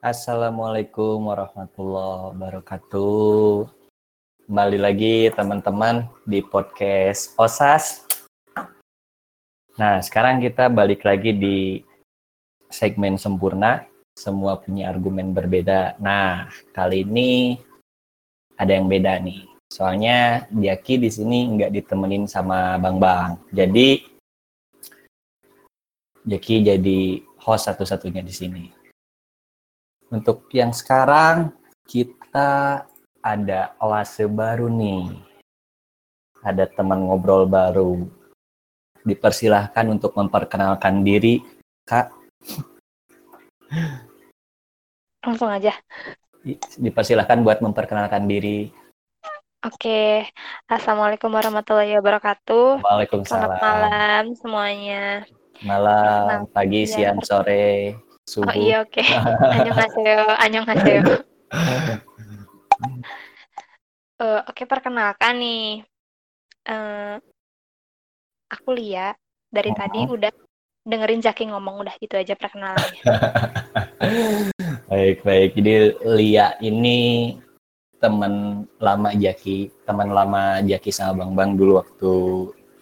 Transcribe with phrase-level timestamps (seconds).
[0.00, 3.68] Assalamualaikum warahmatullahi wabarakatuh.
[4.48, 8.08] Kembali lagi teman-teman di podcast OSAS.
[9.76, 11.58] Nah, sekarang kita balik lagi di
[12.72, 13.84] segmen sempurna.
[14.16, 16.00] Semua punya argumen berbeda.
[16.00, 17.60] Nah, kali ini
[18.56, 19.44] ada yang beda nih.
[19.68, 23.36] Soalnya Jaki di sini nggak ditemenin sama Bang Bang.
[23.52, 24.00] Jadi
[26.24, 28.79] Jaki jadi host satu-satunya di sini.
[30.10, 31.54] Untuk yang sekarang
[31.86, 32.82] kita
[33.22, 35.06] ada oase baru nih.
[36.42, 38.10] Ada teman ngobrol baru.
[39.06, 41.38] Dipersilahkan untuk memperkenalkan diri,
[41.86, 42.10] Kak.
[45.22, 45.78] Langsung aja.
[46.74, 48.66] Dipersilahkan buat memperkenalkan diri.
[49.62, 50.26] Oke,
[50.66, 52.82] Assalamualaikum warahmatullahi wabarakatuh.
[52.82, 53.46] Waalaikumsalam.
[53.46, 55.22] Selamat malam semuanya.
[55.62, 57.94] Malam, pagi, siang, sore,
[58.30, 58.46] subuh.
[58.46, 59.02] Oh iya oke.
[59.58, 61.02] Annyeonghaseyo, annyeonghaseyo.
[64.22, 65.82] uh, oke perkenalkan nih.
[66.70, 67.18] Uh,
[68.46, 69.18] aku Lia.
[69.50, 70.30] Dari tadi udah
[70.86, 73.02] dengerin Jaki ngomong udah gitu aja perkenalannya.
[74.90, 75.50] baik baik.
[75.58, 75.74] Jadi
[76.06, 77.34] Lia ini
[77.98, 82.12] teman lama Jaki, teman lama Jaki sama Bang Bang dulu waktu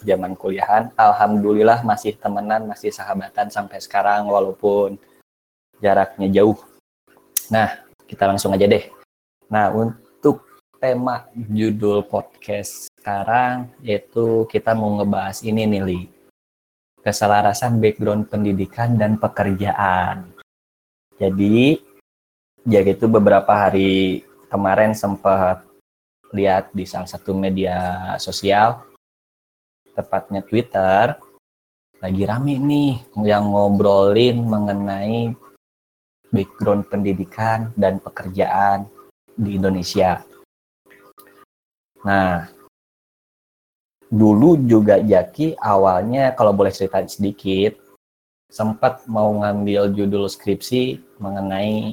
[0.05, 0.95] zaman kuliahan.
[0.95, 5.01] Alhamdulillah masih temenan, masih sahabatan sampai sekarang walaupun
[5.79, 6.59] jaraknya jauh.
[7.49, 8.85] Nah, kita langsung aja deh.
[9.49, 10.45] Nah, untuk
[10.79, 16.01] tema judul podcast sekarang yaitu kita mau ngebahas ini nih, Li.
[17.03, 20.29] Keselarasan background pendidikan dan pekerjaan.
[21.17, 21.81] Jadi,
[22.63, 25.65] jadi itu beberapa hari kemarin sempat
[26.35, 28.85] lihat di salah satu media sosial
[29.99, 31.19] tepatnya Twitter,
[31.99, 35.35] lagi rame nih yang ngobrolin mengenai
[36.29, 38.89] background pendidikan dan pekerjaan
[39.33, 40.23] di Indonesia.
[42.05, 42.47] Nah,
[44.09, 47.77] dulu juga Jaki awalnya kalau boleh cerita sedikit,
[48.49, 51.93] sempat mau ngambil judul skripsi mengenai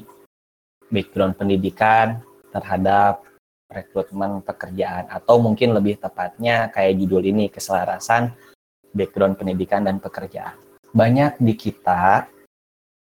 [0.88, 3.20] background pendidikan terhadap
[3.66, 8.30] rekrutmen pekerjaan atau mungkin lebih tepatnya kayak judul ini keselarasan
[8.94, 10.56] background pendidikan dan pekerjaan.
[10.94, 12.30] Banyak di kita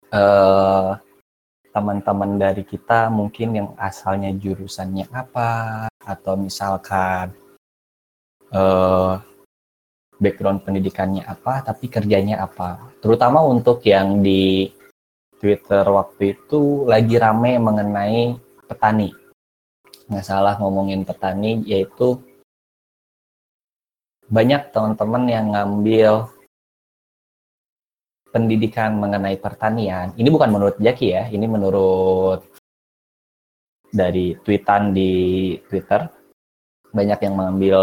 [0.10, 0.92] eh,
[1.76, 5.50] teman-teman dari kita mungkin yang asalnya jurusannya apa
[6.00, 7.36] atau misalkan
[8.56, 9.14] eh,
[10.16, 12.96] background pendidikannya apa tapi kerjanya apa.
[13.04, 14.72] Terutama untuk yang di
[15.36, 19.12] Twitter waktu itu lagi rame mengenai petani
[20.06, 22.22] nggak salah ngomongin petani yaitu
[24.30, 26.30] banyak teman-teman yang ngambil
[28.36, 30.12] pendidikan mengenai pertanian.
[30.20, 32.44] Ini bukan menurut Jaki ya, ini menurut
[33.88, 36.12] dari tweetan di Twitter.
[36.92, 37.80] Banyak yang mengambil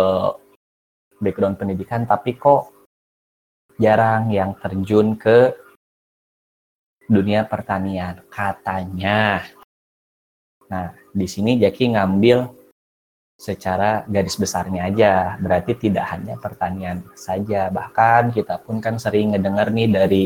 [1.16, 2.68] background pendidikan, tapi kok
[3.80, 5.56] jarang yang terjun ke
[7.08, 8.20] dunia pertanian.
[8.28, 9.41] Katanya
[10.72, 12.48] Nah, di sini Jaki ngambil
[13.36, 15.36] secara garis besarnya aja.
[15.36, 17.68] Berarti tidak hanya pertanian saja.
[17.68, 20.22] Bahkan kita pun kan sering ngedengar nih dari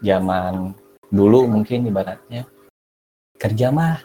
[0.00, 0.74] zaman
[1.10, 2.46] dulu mungkin ibaratnya
[3.40, 3.98] kerja mah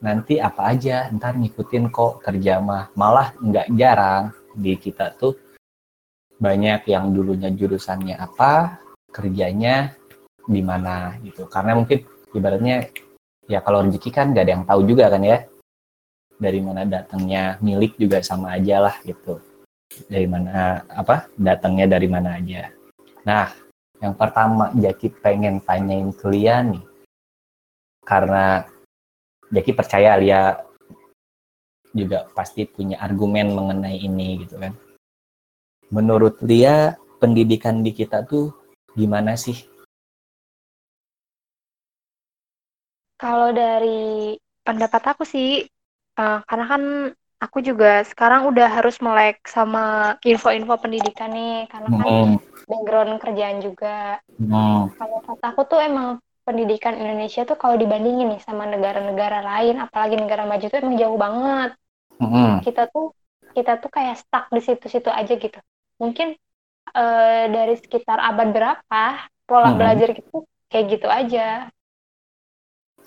[0.00, 2.90] nanti apa aja ntar ngikutin kok kerja mah.
[2.96, 5.36] Malah nggak jarang di kita tuh
[6.40, 8.80] banyak yang dulunya jurusannya apa
[9.12, 9.92] kerjanya
[10.48, 11.44] di mana gitu.
[11.46, 12.00] Karena mungkin
[12.32, 12.88] ibaratnya
[13.44, 15.44] ya kalau rezeki kan gak ada yang tahu juga kan ya
[16.40, 19.36] dari mana datangnya milik juga sama aja lah gitu.
[20.08, 22.72] Dari mana apa datangnya dari mana aja.
[23.28, 23.52] Nah
[24.00, 26.82] yang pertama Jaki pengen tanyain ke Lia nih.
[28.00, 28.64] Karena
[29.52, 30.56] Jaki percaya Lia
[31.92, 34.72] juga pasti punya argumen mengenai ini gitu kan.
[35.92, 38.54] Menurut Lia pendidikan di kita tuh
[38.96, 39.58] gimana sih?
[43.20, 44.32] Kalau dari
[44.64, 45.68] pendapat aku sih,
[46.16, 46.82] uh, karena kan
[47.36, 52.49] aku juga sekarang udah harus melek sama info-info pendidikan nih, karena kan mm.
[52.70, 54.22] Background kerjaan juga.
[54.38, 54.94] Mm.
[54.94, 60.14] Kalau kata aku tuh emang pendidikan Indonesia tuh kalau dibandingin nih sama negara-negara lain, apalagi
[60.14, 61.70] negara maju tuh emang jauh banget.
[62.22, 62.62] Mm.
[62.62, 63.10] Kita tuh
[63.50, 65.58] kita tuh kayak stuck di situ-situ aja gitu.
[65.98, 66.38] Mungkin
[66.94, 69.04] uh, dari sekitar abad berapa
[69.44, 69.76] pola mm.
[69.76, 71.66] belajar itu kayak gitu aja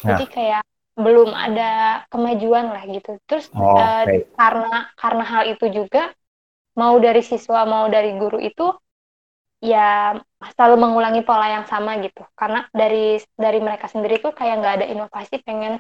[0.02, 0.18] Nah.
[0.18, 0.64] Jadi kayak
[0.94, 3.18] belum ada kemajuan lah gitu.
[3.30, 4.06] Terus oh, uh,
[4.38, 6.10] karena karena hal itu juga
[6.74, 8.74] mau dari siswa mau dari guru itu
[9.64, 10.20] ya
[10.60, 14.86] selalu mengulangi pola yang sama gitu karena dari dari mereka sendiri tuh kayak nggak ada
[14.92, 15.80] inovasi pengen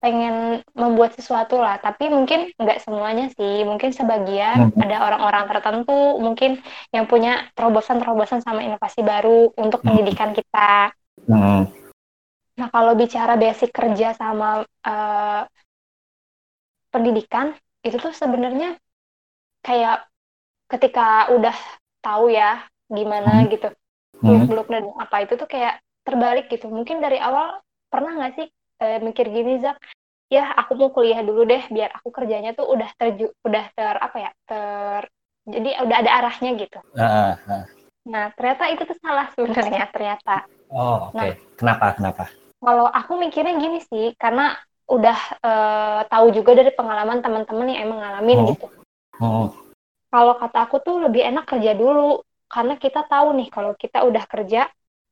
[0.00, 4.80] pengen membuat sesuatu lah tapi mungkin nggak semuanya sih mungkin sebagian hmm.
[4.80, 6.56] ada orang-orang tertentu mungkin
[6.94, 9.86] yang punya terobosan-terobosan sama inovasi baru untuk hmm.
[9.92, 10.96] pendidikan kita
[11.28, 11.68] hmm.
[12.56, 15.42] nah kalau bicara basic kerja sama uh,
[16.88, 17.52] pendidikan
[17.84, 18.80] itu tuh sebenarnya
[19.60, 20.08] kayak
[20.72, 21.56] ketika udah
[22.00, 23.48] tahu ya gimana hmm.
[23.52, 23.68] gitu
[24.18, 27.60] beluk-beluk dan apa itu tuh kayak terbalik gitu mungkin dari awal
[27.92, 28.48] pernah nggak sih
[28.80, 29.78] e, mikir gini Zak
[30.28, 34.16] ya aku mau kuliah dulu deh biar aku kerjanya tuh udah terju udah ter apa
[34.20, 35.02] ya ter
[35.48, 37.64] jadi udah ada arahnya gitu uh, uh.
[38.04, 41.32] nah ternyata itu tuh salah sebenarnya ternyata oh oke okay.
[41.32, 42.24] nah, kenapa kenapa
[42.60, 44.52] kalau aku mikirnya gini sih karena
[44.88, 48.46] udah uh, tahu juga dari pengalaman teman-teman yang emang ngalamin oh.
[48.52, 48.66] gitu
[49.24, 49.48] oh.
[50.12, 54.24] kalau kata aku tuh lebih enak kerja dulu karena kita tahu nih kalau kita udah
[54.24, 54.66] kerja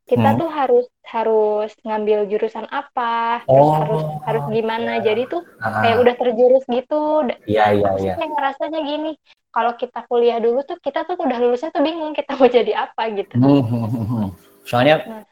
[0.06, 0.38] kita hmm.
[0.38, 5.12] tuh harus harus ngambil jurusan apa oh, terus harus harus gimana ya.
[5.12, 5.83] jadi tuh ah.
[5.83, 9.12] kayak udah terjurus gitu iya iya iya kayak ngerasanya gini
[9.50, 13.03] kalau kita kuliah dulu tuh kita tuh udah lulusnya tuh bingung kita mau jadi apa
[13.19, 14.27] gitu hmm, hmm, hmm,
[14.62, 15.25] soalnya nah.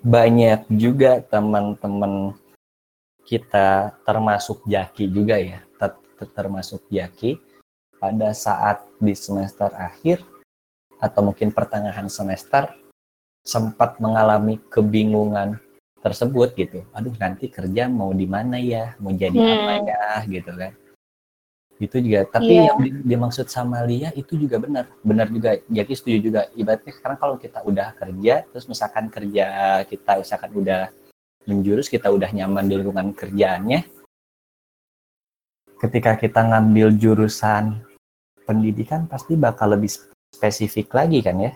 [0.00, 2.32] banyak juga teman-teman
[3.28, 5.92] kita termasuk jaki juga ya ter
[6.32, 7.36] termasuk jaki
[8.00, 10.31] pada saat di semester akhir
[11.02, 12.70] atau mungkin pertengahan semester
[13.42, 15.58] sempat mengalami kebingungan
[15.98, 16.86] tersebut gitu.
[16.94, 19.54] Aduh nanti kerja mau di mana ya, mau jadi hmm.
[19.58, 20.72] apa ya gitu kan.
[21.82, 22.22] Itu juga.
[22.30, 22.70] Tapi yeah.
[22.70, 25.58] yang dimaksud sama Lia itu juga benar, benar juga.
[25.66, 26.40] Jadi setuju juga.
[26.54, 29.46] Ibaratnya sekarang kalau kita udah kerja, terus misalkan kerja
[29.90, 30.82] kita misalkan udah
[31.50, 33.82] menjurus, kita udah nyaman di lingkungan kerjaannya.
[35.82, 37.82] Ketika kita ngambil jurusan
[38.46, 39.90] pendidikan pasti bakal lebih
[40.32, 41.52] spesifik lagi kan ya.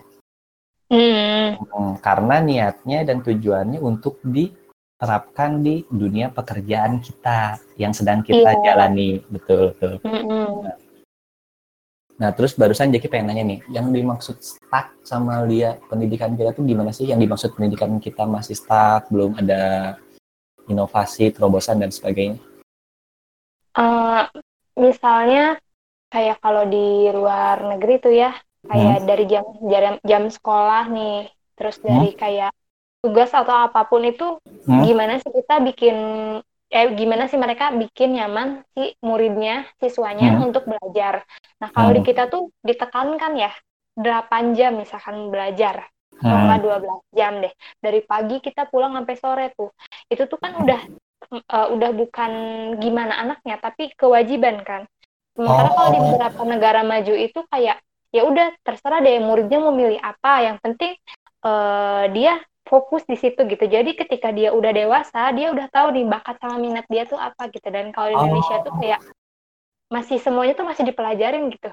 [0.87, 1.59] Hmm.
[1.59, 1.91] hmm.
[1.99, 8.63] Karena niatnya dan tujuannya untuk diterapkan di dunia pekerjaan kita yang sedang kita yeah.
[8.63, 9.99] jalani, betul betul.
[10.07, 10.63] Hmm.
[10.63, 10.75] Nah,
[12.17, 16.63] nah, terus barusan Jaki pengen nanya nih, yang dimaksud stuck sama Lia pendidikan kita tuh
[16.63, 17.11] gimana sih?
[17.11, 19.93] Yang dimaksud pendidikan kita masih stuck, belum ada
[20.71, 22.39] inovasi, terobosan dan sebagainya?
[23.77, 24.25] Uh,
[24.73, 25.61] misalnya
[26.09, 28.33] kayak kalau di luar negeri tuh ya,
[28.67, 29.07] kayak hmm.
[29.07, 32.19] dari jam, jam jam sekolah nih terus dari hmm.
[32.19, 32.51] kayak
[33.01, 34.37] tugas atau apa pun itu
[34.67, 34.83] hmm.
[34.83, 35.97] gimana sih kita bikin
[36.67, 40.51] eh gimana sih mereka bikin nyaman si muridnya siswanya hmm.
[40.51, 41.23] untuk belajar
[41.63, 41.97] nah kalau hmm.
[41.97, 43.51] di kita tuh ditekankan ya
[43.95, 45.87] 8 jam misalkan belajar
[46.19, 46.59] hmm.
[46.59, 49.71] 12 jam deh dari pagi kita pulang sampai sore tuh
[50.11, 50.81] itu tuh kan udah
[51.31, 52.31] uh, udah bukan
[52.83, 54.83] gimana anaknya tapi kewajiban kan
[55.39, 55.75] sementara oh.
[55.75, 56.05] kalau di oh.
[56.11, 57.79] beberapa negara maju itu kayak
[58.11, 60.47] ya udah terserah deh muridnya mau milih apa.
[60.47, 60.93] Yang penting
[61.43, 63.65] uh, dia fokus di situ gitu.
[63.65, 67.47] Jadi ketika dia udah dewasa dia udah tahu nih bakat sama minat dia tuh apa
[67.51, 67.67] gitu.
[67.71, 68.63] Dan kalau di Indonesia oh.
[68.67, 69.01] tuh kayak
[69.87, 71.71] masih semuanya tuh masih dipelajarin gitu.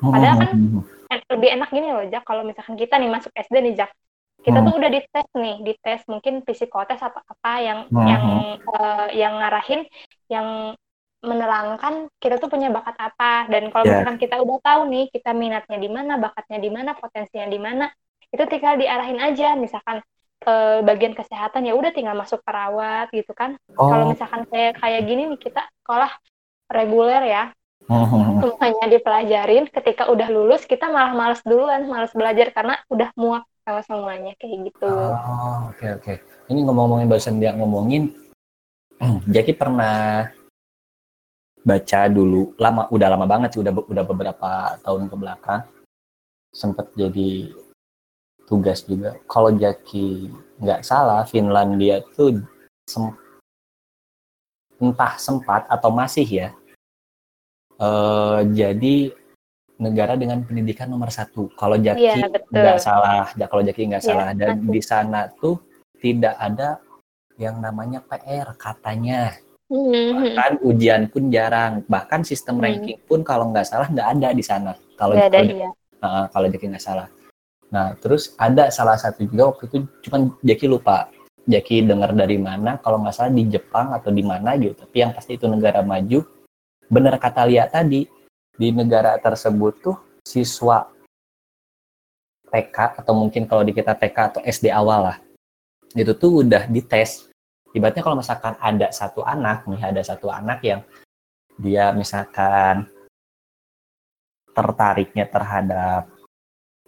[0.00, 0.82] Padahal kan hmm.
[1.28, 3.92] lebih enak gini loh Jak kalau misalkan kita nih masuk SD nih Jak
[4.40, 5.56] kita tuh udah dites nih.
[5.60, 8.24] Dites mungkin psikotes apa apa yang yang
[8.64, 9.84] uh, yang ngarahin
[10.32, 10.72] yang
[11.20, 14.00] menerangkan kita tuh punya bakat apa dan kalau yeah.
[14.00, 17.86] misalkan kita udah tahu nih kita minatnya di mana bakatnya di mana potensinya di mana
[18.32, 20.00] itu tinggal diarahin aja misalkan
[20.40, 20.56] ke
[20.88, 23.92] bagian kesehatan ya udah tinggal masuk perawat gitu kan oh.
[23.92, 26.08] kalau misalkan kayak kayak gini nih kita sekolah
[26.72, 27.44] reguler ya
[27.92, 28.40] oh.
[28.40, 33.84] semuanya dipelajarin ketika udah lulus kita malah males duluan males belajar karena udah muak sama
[33.84, 36.16] semuanya kayak gitu oh oke okay, oke okay.
[36.48, 38.08] ini ngomong-ngomongin barusan dia ngomongin
[39.32, 40.32] Jackie pernah
[41.64, 42.52] baca dulu.
[42.56, 44.50] Lama udah lama banget sih udah udah beberapa
[44.84, 45.62] tahun ke belakang.
[46.50, 47.52] Sempat jadi
[48.48, 49.14] tugas juga.
[49.30, 52.42] Kalau Jaki nggak salah Finlandia tuh
[52.90, 53.06] sem
[54.80, 56.48] entah sempat atau masih ya
[57.76, 59.12] uh, jadi
[59.80, 61.48] negara dengan pendidikan nomor satu.
[61.56, 65.56] Kalau Jaki iya, nggak salah kalau Jaki nggak ya, salah dan di sana tuh
[66.00, 66.80] tidak ada
[67.40, 69.32] yang namanya PR katanya
[69.70, 70.34] Hmm.
[70.34, 71.86] Bahkan ujian pun jarang.
[71.86, 72.64] Bahkan sistem hmm.
[72.66, 74.74] ranking pun kalau nggak salah nggak ada di sana.
[74.98, 75.68] Kalau ada, kalau, iya.
[76.02, 77.06] uh, kalau Jaki nggak salah.
[77.70, 79.76] Nah, terus ada salah satu juga waktu itu
[80.10, 81.06] cuman Jaki lupa.
[81.46, 84.74] Jaki dengar dari mana, kalau nggak salah di Jepang atau di mana gitu.
[84.76, 86.20] Tapi yang pasti itu negara maju.
[86.90, 88.04] Bener kata Lia tadi,
[88.58, 89.96] di negara tersebut tuh
[90.26, 90.84] siswa
[92.50, 95.16] TK atau mungkin kalau di kita TK atau SD awal lah.
[95.94, 97.29] Itu tuh udah dites
[97.76, 100.80] ibaratnya kalau misalkan ada satu anak nih ada satu anak yang
[101.60, 102.88] dia misalkan
[104.50, 106.10] tertariknya terhadap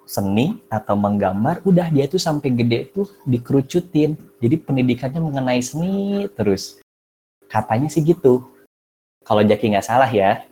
[0.05, 4.19] seni atau menggambar, udah dia tuh sampai gede tuh dikerucutin.
[4.43, 6.83] Jadi pendidikannya mengenai seni terus.
[7.47, 8.43] Katanya sih gitu.
[9.23, 10.43] Kalau Jaki nggak salah ya.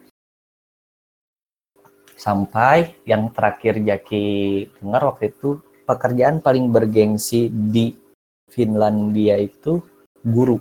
[2.14, 4.26] Sampai yang terakhir Jaki
[4.78, 5.58] dengar waktu itu
[5.88, 7.96] pekerjaan paling bergengsi di
[8.50, 9.80] Finlandia itu
[10.24, 10.60] guru.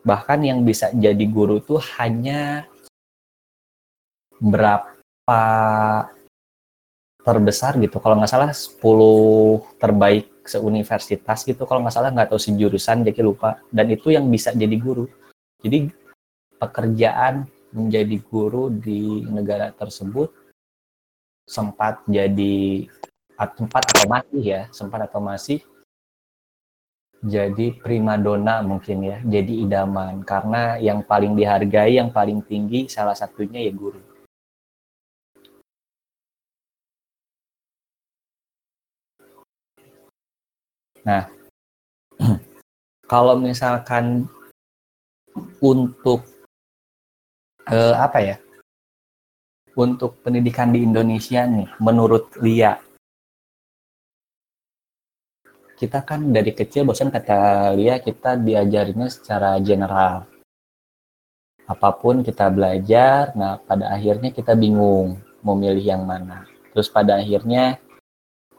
[0.00, 2.64] Bahkan yang bisa jadi guru tuh hanya
[4.40, 5.40] berapa
[7.20, 8.00] terbesar gitu.
[8.00, 8.80] Kalau nggak salah 10
[9.76, 11.68] terbaik seuniversitas gitu.
[11.68, 13.60] Kalau nggak salah nggak tahu sejurusan jadi lupa.
[13.68, 15.04] Dan itu yang bisa jadi guru.
[15.60, 15.92] Jadi
[16.56, 20.32] pekerjaan menjadi guru di negara tersebut
[21.46, 22.86] sempat jadi
[23.56, 25.64] sempat atau masih ya sempat atau masih
[27.20, 33.60] jadi primadona mungkin ya jadi idaman karena yang paling dihargai yang paling tinggi salah satunya
[33.60, 34.00] ya guru
[41.00, 41.24] Nah,
[43.12, 44.28] kalau misalkan
[45.64, 46.24] untuk
[47.64, 48.36] eh, apa ya?
[49.72, 52.76] Untuk pendidikan di Indonesia nih, menurut Lia,
[55.80, 60.28] kita kan dari kecil bosan kata Lia kita diajarinnya secara general.
[61.64, 66.44] Apa pun kita belajar, nah pada akhirnya kita bingung mau milih yang mana.
[66.76, 67.80] Terus pada akhirnya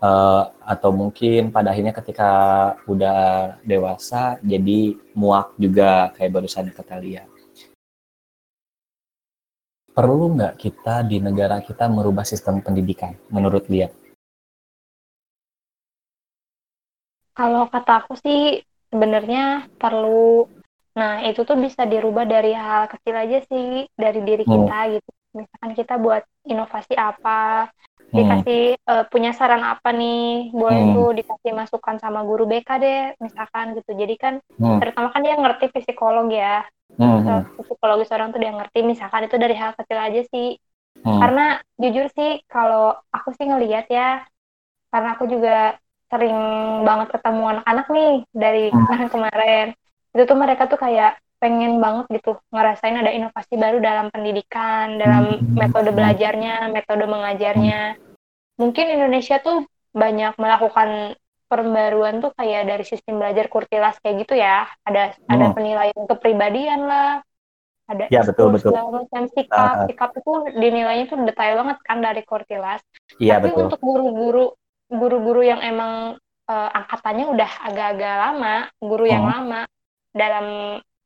[0.01, 2.31] uh, atau mungkin pada akhirnya ketika
[2.89, 7.23] udah dewasa jadi muak juga kayak barusan kata Lia.
[9.93, 14.00] Perlu nggak kita di negara kita merubah sistem pendidikan menurut Lia?
[17.31, 18.59] Kalau kata aku sih
[18.91, 20.47] sebenarnya perlu.
[20.95, 24.51] Nah itu tuh bisa dirubah dari hal kecil aja sih dari diri hmm.
[24.51, 25.09] kita gitu.
[25.31, 27.71] Misalkan kita buat inovasi apa,
[28.11, 28.19] Hmm.
[28.19, 30.95] dikasih uh, punya saran apa nih boleh hmm.
[30.99, 34.83] tuh dikasih masukan sama guru BK deh misalkan gitu jadi kan hmm.
[34.83, 36.67] terutama kan dia ngerti psikolog ya
[36.99, 37.23] hmm.
[37.23, 37.41] hmm.
[37.63, 40.59] psikologis orang tuh dia ngerti misalkan itu dari hal kecil aja sih
[41.07, 41.19] hmm.
[41.23, 41.45] karena
[41.79, 44.27] jujur sih kalau aku sih ngelihat ya
[44.91, 45.79] karena aku juga
[46.11, 46.37] sering
[46.83, 48.75] banget ketemu anak-anak nih dari hmm.
[48.75, 49.67] kemarin-kemarin
[50.11, 55.41] itu tuh mereka tuh kayak pengen banget gitu ngerasain ada inovasi baru dalam pendidikan, dalam
[55.41, 55.57] hmm.
[55.57, 57.97] metode belajarnya, metode mengajarnya.
[58.61, 59.65] Mungkin Indonesia tuh
[59.95, 61.17] banyak melakukan
[61.49, 64.69] pembaruan tuh kayak dari sistem belajar kurtilas kayak gitu ya.
[64.85, 65.33] Ada hmm.
[65.33, 67.25] ada penilaian kepribadian lah,
[67.89, 68.71] ada ya, betul, betul.
[68.71, 69.75] macam sikap.
[69.83, 72.85] Uh, sikap itu dinilainya tuh detail banget kan dari kurtilas.
[73.19, 73.61] Iya, Tapi betul.
[73.65, 74.45] untuk guru-guru
[74.91, 76.19] guru-guru yang emang
[76.51, 79.31] uh, angkatannya udah agak-agak lama, guru yang hmm.
[79.31, 79.61] lama
[80.11, 80.47] dalam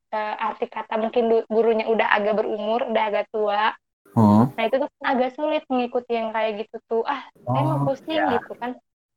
[0.10, 3.72] uh, arti kata mungkin gurunya udah agak berumur, udah agak tua.
[4.16, 4.50] Hmm.
[4.56, 7.04] Nah itu tuh kan agak sulit mengikuti yang kayak gitu tuh.
[7.04, 8.40] Ah, oh, saya mau pusing ya.
[8.40, 8.72] gitu kan.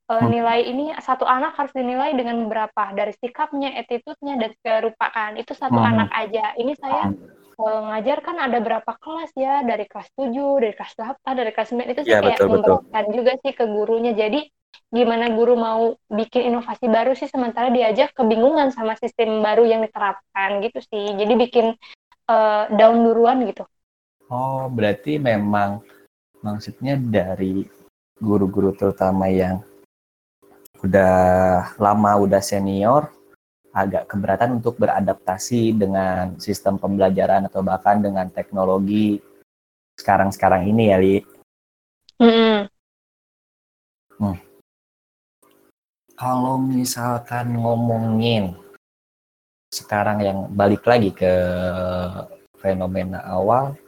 [0.08, 0.28] Uh, hmm.
[0.32, 5.36] Nilai ini satu anak harus dinilai dengan berapa dari sikapnya, attitude-nya dan segala rupa kan.
[5.38, 5.90] Itu satu hmm.
[5.94, 6.56] anak aja.
[6.58, 7.60] Ini saya hmm.
[7.60, 11.68] uh, ngajar kan ada berapa kelas ya dari kelas 7, dari kelas 8, dari kelas
[11.76, 14.12] 9 itu sih ya, kayak memberatkan juga sih ke gurunya.
[14.16, 14.50] Jadi
[14.88, 20.64] gimana guru mau bikin inovasi baru sih sementara diajak kebingungan sama sistem baru yang diterapkan
[20.64, 21.66] gitu sih jadi bikin
[22.32, 23.68] uh, down duluan gitu
[24.32, 25.84] oh berarti memang
[26.40, 27.68] maksudnya dari
[28.16, 29.60] guru-guru terutama yang
[30.80, 33.12] udah lama udah senior
[33.76, 39.20] agak keberatan untuk beradaptasi dengan sistem pembelajaran atau bahkan dengan teknologi
[40.00, 41.16] sekarang-sekarang ini ya Li.
[42.18, 42.58] Mm -hmm.
[44.18, 44.47] hmm
[46.18, 48.58] kalau misalkan ngomongin
[49.70, 51.30] sekarang yang balik lagi ke
[52.58, 53.78] fenomena awal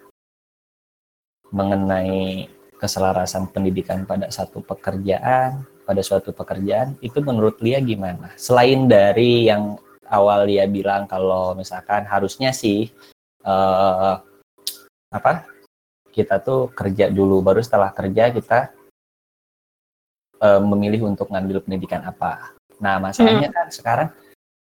[1.51, 2.47] mengenai
[2.79, 8.31] keselarasan pendidikan pada satu pekerjaan, pada suatu pekerjaan, itu menurut Lia gimana?
[8.39, 9.75] Selain dari yang
[10.07, 12.95] awal Lia bilang kalau misalkan harusnya sih
[13.43, 14.23] uh,
[15.11, 15.51] apa
[16.15, 18.71] kita tuh kerja dulu, baru setelah kerja kita
[20.41, 22.57] uh, memilih untuk ngambil pendidikan apa.
[22.81, 23.57] Nah, masalahnya hmm.
[23.57, 24.09] kan sekarang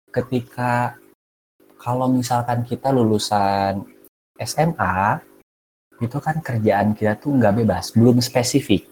[0.09, 0.97] ketika
[1.79, 3.85] kalau misalkan kita lulusan
[4.41, 5.21] SMA,
[6.01, 8.89] itu kan kerjaan kita tuh nggak bebas, belum spesifik.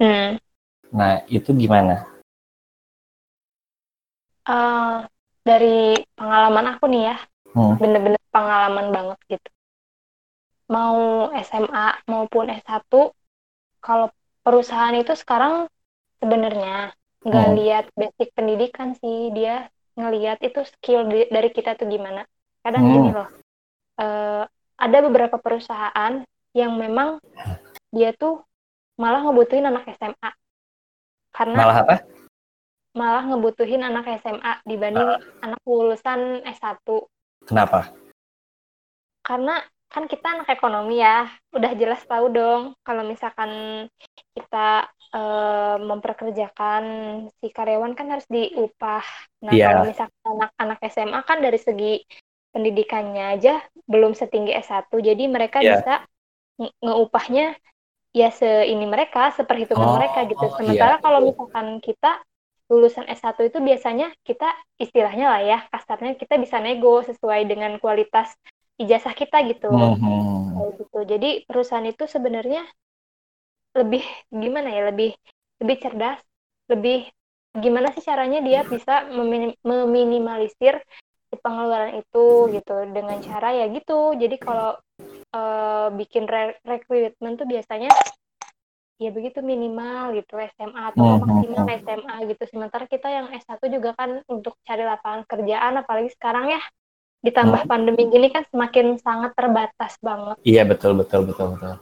[0.00, 0.40] Hmm.
[0.90, 2.06] Nah, itu gimana?
[4.44, 5.06] Uh,
[5.44, 7.16] dari pengalaman aku nih ya,
[7.54, 7.74] hmm.
[7.78, 9.50] bener-bener pengalaman banget gitu.
[10.70, 12.88] Mau SMA maupun S1,
[13.84, 14.08] kalau
[14.44, 15.66] perusahaan itu sekarang
[16.20, 16.92] sebenarnya
[17.24, 17.56] nggak hmm.
[17.56, 22.28] lihat basic pendidikan sih dia ngelihat itu skill di, dari kita tuh gimana
[22.60, 22.92] kadang hmm.
[22.92, 23.28] gini loh
[23.98, 24.44] uh,
[24.78, 26.22] ada beberapa perusahaan
[26.54, 27.18] yang memang
[27.94, 28.42] dia tuh
[28.98, 30.30] malah ngebutuhin anak SMA.
[31.34, 31.96] Karena Malah apa?
[32.94, 36.86] malah ngebutuhin anak SMA dibanding anak lulusan S1.
[37.42, 37.90] Kenapa?
[39.26, 39.58] Karena
[39.94, 43.50] kan kita anak ekonomi ya, udah jelas tahu dong kalau misalkan
[44.34, 46.82] kita eh, memperkerjakan
[47.38, 49.06] si karyawan kan harus diupah.
[49.46, 49.70] Nah, Iya.
[49.70, 52.02] kalau misalkan anak-anak SMA kan dari segi
[52.50, 55.78] pendidikannya aja belum setinggi S1, jadi mereka Iya.
[55.78, 55.94] bisa
[56.58, 57.54] nge- ngeupahnya
[58.10, 60.42] ya se ini mereka, seperhitungan Oh, mereka gitu.
[60.50, 60.54] iya.
[60.58, 62.18] Sementara kalau misalkan kita
[62.70, 64.50] lulusan S1 itu biasanya kita
[64.82, 68.34] istilahnya lah ya, kasarnya kita bisa nego sesuai dengan kualitas
[68.82, 69.66] ijazah kita gitu.
[69.68, 70.14] Mhm.
[70.54, 70.98] Kayak gitu.
[71.12, 72.62] Jadi perusahaan itu sebenarnya
[73.74, 75.10] lebih gimana ya, lebih
[75.62, 76.18] lebih cerdas,
[76.70, 77.10] lebih
[77.54, 80.74] gimana sih caranya dia bisa memini- meminimalisir
[81.30, 84.14] si pengeluaran itu gitu dengan cara ya gitu.
[84.18, 84.78] Jadi kalau
[85.36, 87.90] eh, bikin re- recruitment tuh biasanya
[89.02, 92.42] ya begitu minimal gitu SMA atau Hmm, maksimal hmm, SMA gitu.
[92.52, 96.60] Sementara kita yang S1 juga kan untuk cari lapangan kerjaan apalagi sekarang ya
[97.24, 97.70] ditambah Hmm.
[97.70, 100.36] pandemi gini kan semakin sangat terbatas banget.
[100.44, 101.74] Iya betul betul betul betul.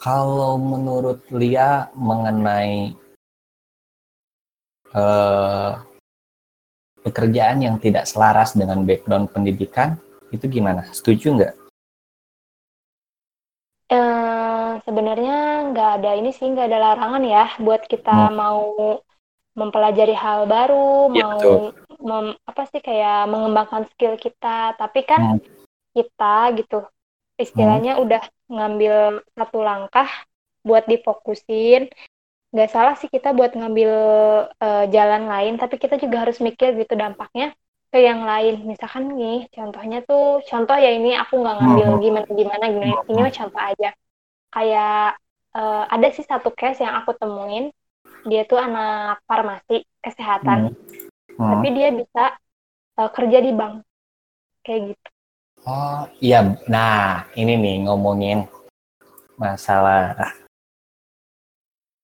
[0.00, 2.96] Kalau menurut Lia mengenai
[4.92, 5.72] eh,
[7.00, 9.96] pekerjaan yang tidak selaras dengan background pendidikan
[10.32, 10.84] itu gimana?
[10.92, 11.54] Setuju nggak?
[13.92, 18.36] Eh, sebenarnya nggak ada ini sih, nggak ada larangan ya buat kita Hmm.
[18.36, 18.60] mau
[19.60, 21.62] mempelajari hal baru, Iya, mau betul.
[22.08, 24.48] mem- apa sih kayak mengembangkan skill kita.
[24.80, 25.38] Tapi kan Hmm.
[25.96, 26.24] kita
[26.58, 26.76] gitu,
[27.44, 28.22] istilahnya udah
[28.54, 28.94] ngambil
[29.36, 30.08] satu langkah
[30.68, 31.82] buat difokusin.
[32.52, 33.90] Nggak salah sih kita buat ngambil
[34.64, 37.44] eh, jalan lain, tapi kita juga harus mikir gitu dampaknya
[37.92, 38.54] ke yang lain.
[38.70, 42.02] Misalkan nih, contohnya tuh, contoh ya ini aku nggak ngambil Hmm.
[42.04, 42.94] gimana-gimana, gimana.
[43.10, 43.88] Ini mah contoh aja
[44.54, 44.92] kayak
[45.56, 47.64] eh, ada sih satu case yang aku temuin
[48.26, 50.74] dia tuh anak farmasi kesehatan
[51.32, 51.48] Hmm.
[51.48, 52.36] tapi dia bisa
[53.00, 53.80] eh, kerja di bank
[54.60, 55.08] kayak gitu
[55.62, 58.50] Oh iya, nah ini nih ngomongin
[59.38, 60.34] masalah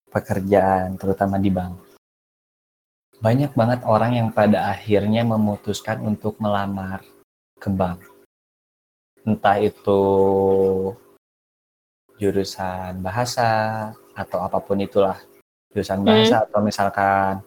[0.08, 1.74] pekerjaan, terutama di bank.
[3.18, 7.02] Banyak banget orang yang pada akhirnya memutuskan untuk melamar
[7.58, 7.98] ke bank.
[9.26, 10.00] Entah itu
[12.14, 15.18] jurusan bahasa atau apa pun itulah,
[15.72, 17.44] jurusan bahasa atau misalkan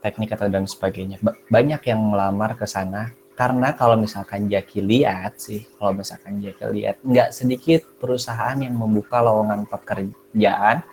[0.00, 1.20] teknik atau dan sebagainya.
[1.20, 6.64] Ba- Banyak yang melamar ke sana karena kalau misalkan Jaki lihat sih, kalau misalkan Jaki
[6.76, 10.84] lihat, nggak sedikit perusahaan yang membuka lowongan pekerjaan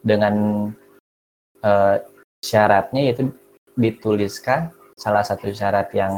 [0.00, 0.34] dengan
[1.60, 1.96] eh,
[2.40, 3.28] syaratnya yaitu
[3.76, 6.12] dituliskan salah satu syarat yang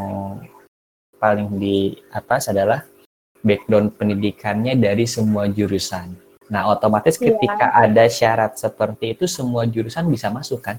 [1.18, 2.86] paling di atas adalah
[3.42, 6.23] background pendidikannya dari semua jurusan.
[6.54, 7.26] Nah, otomatis Iya.
[7.26, 10.76] ketika ada syarat seperti itu, semua jurusan bisa masuk kan?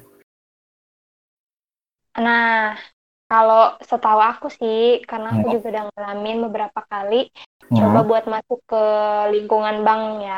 [2.16, 2.80] nah
[3.30, 3.60] kalau
[3.90, 4.78] setahu aku sih
[5.10, 5.54] karena aku Hmm.
[5.54, 7.16] juga udah ngalamin beberapa kali
[7.70, 8.78] Hmm, coba buat masuk ke
[9.34, 10.36] lingkungan bank ya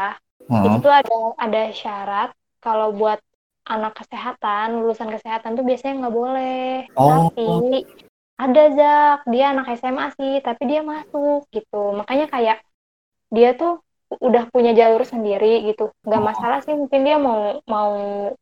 [0.66, 2.30] itu hmm, tuh ada ada syarat
[2.64, 3.20] kalau buat
[3.74, 6.58] anak kesehatan lulusan kesehatan tuh biasanya nggak boleh
[6.96, 7.30] Oh.
[7.38, 7.44] tapi
[8.44, 12.58] ada Zak dia anak SMA sih tapi dia masuk gitu makanya kayak
[13.36, 13.72] dia tuh
[14.08, 16.28] udah punya jalur sendiri gitu nggak Oh.
[16.32, 17.92] masalah sih mungkin dia mau mau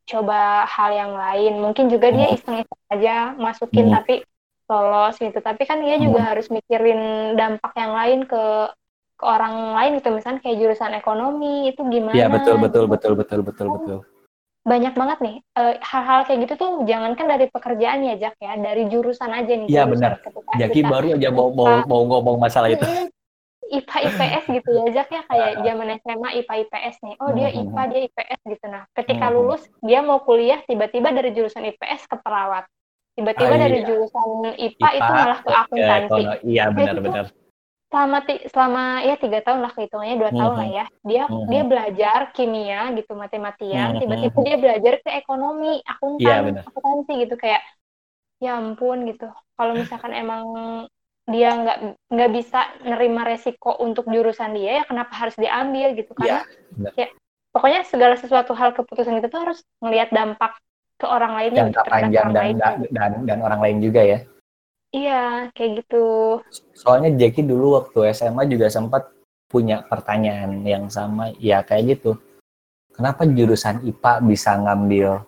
[0.06, 2.36] coba hal yang lain mungkin juga dia Hmm.
[2.38, 3.96] iseng-iseng aja masukin Hmm.
[3.98, 4.16] tapi
[4.66, 6.30] lolos gitu tapi kan dia juga Hmm.
[6.34, 7.02] harus mikirin
[7.34, 8.44] dampak yang lain ke
[9.16, 12.92] ke orang lain gitu misalnya kayak jurusan ekonomi itu gimana Iya betul betul gitu.
[12.92, 14.00] betul betul betul betul.
[14.66, 18.90] banyak banget nih eh, hal-hal kayak gitu tuh jangankan dari pekerjaan ya Jak ya dari
[18.92, 20.20] jurusan aja nih Iya, benar.
[20.58, 22.84] Jaki kita baru aja mau mau mau ngomong masalah itu.
[23.72, 27.60] IPA IPS gitu ya Jak ya kayak zaman SMA IPA IPS nih oh dia Hmm.
[27.66, 29.36] IPA dia IPS gitu nah ketika Hmm.
[29.36, 32.66] lulus dia mau kuliah tiba-tiba dari jurusan IPS ke perawat
[33.16, 33.88] tiba-tiba Ah, dari iya.
[33.88, 37.26] jurusan IPA, itu malah ke akuntansi ekono- Iya benar-benar.
[37.86, 38.18] selama
[38.52, 41.48] selama ya tiga tahun lah kehitungannya dua tahun lah ya dia Mhm.
[41.48, 44.00] dia belajar kimia gitu matematian Mhm.
[44.04, 46.64] tiba-tiba dia belajar ke ekonomi Iya, akuntan benar.
[46.68, 47.62] akuntansi gitu kayak
[48.44, 50.44] ya ampun gitu kalau misalkan emang
[51.26, 51.78] dia nggak
[52.14, 56.46] nggak bisa nerima resiko untuk jurusan dia ya kenapa harus diambil gitu karena
[56.78, 56.94] benar.
[56.94, 57.08] ya
[57.50, 60.54] pokoknya segala sesuatu hal keputusan itu tuh harus ngelihat dampak
[60.96, 62.64] ke orang lainnya Jangka panjang orang dan, lainnya.
[62.64, 64.20] dan dan dan orang lain juga ya.
[64.96, 66.06] iya kayak gitu
[66.78, 69.16] Soalnya Jackie dulu waktu SMA juga sempat
[69.50, 72.18] punya pertanyaan yang sama, ya kayak gitu.
[72.92, 75.24] Kenapa jurusan IPA bisa ngambil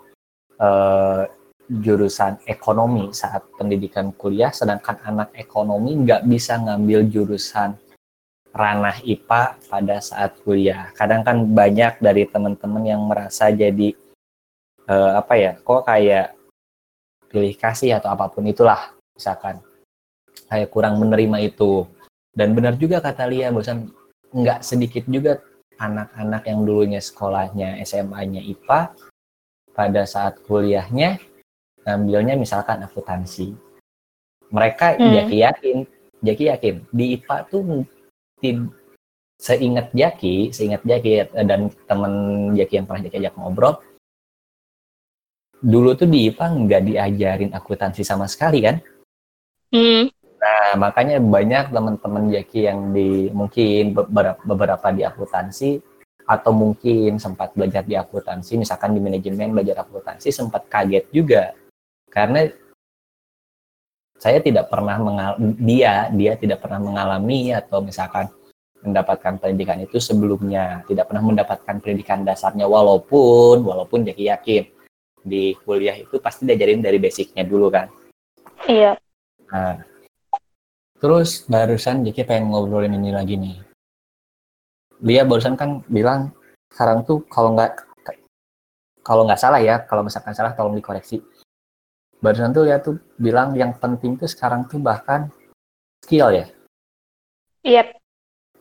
[0.60, 1.24] eh,
[1.68, 7.76] jurusan ekonomi saat pendidikan kuliah, sedangkan anak ekonomi nggak bisa ngambil jurusan
[8.56, 10.90] ranah IPA pada saat kuliah.
[10.96, 13.94] Kadang kan banyak dari teman-teman yang merasa jadi
[14.88, 16.34] uh, apa ya, kok kayak
[17.28, 19.60] pilih kasih atau apa pun itulah, misalkan
[20.48, 21.86] kayak kurang menerima itu.
[22.32, 23.92] Dan benar juga kata Lia, bosan
[24.32, 25.44] nggak sedikit juga
[25.78, 28.96] anak-anak yang dulunya sekolahnya SMA-nya IPA
[29.78, 31.22] pada saat kuliahnya
[31.88, 33.56] ngambilnya misalkan akuntansi.
[34.52, 35.12] Mereka hmm.
[35.16, 35.78] Jaki yakin,
[36.20, 37.88] Jaki yakin di IPA tuh
[38.44, 38.76] tim
[39.40, 42.14] seingat Jaki, seingat Jaki dan teman
[42.52, 43.80] Jaki yang pernah Jaki ajak ngobrol,
[45.64, 48.84] dulu tuh di IPA nggak diajarin akuntansi sama sekali kan?
[49.72, 50.12] Hmm.
[50.38, 55.80] Nah, makanya banyak teman-teman Jaki yang di mungkin beberapa, beberapa di akuntansi
[56.28, 61.56] atau mungkin sempat belajar di akuntansi, misalkan di manajemen belajar akuntansi sempat kaget juga
[62.08, 62.50] karena
[64.18, 68.28] saya tidak pernah mengal dia dia tidak pernah mengalami atau misalkan
[68.82, 74.64] mendapatkan pendidikan itu sebelumnya tidak pernah mendapatkan pendidikan dasarnya walaupun walaupun Jaki yakin
[75.22, 77.90] di kuliah itu pasti diajarin dari basicnya dulu kan
[78.66, 78.98] iya
[79.52, 79.82] nah
[80.98, 83.62] Terus barusan Jeki pengen ngobrolin ini lagi nih.
[85.06, 86.34] Lia barusan kan bilang
[86.74, 87.86] sekarang tuh kalau nggak
[89.06, 91.22] kalau nggak salah ya, kalau misalkan salah tolong dikoreksi.
[92.18, 95.30] Barusan tuh Lia tuh bilang yang penting tuh sekarang tuh bahkan
[96.02, 96.46] skill ya.
[97.62, 97.84] Iya.
[97.84, 97.88] Yep.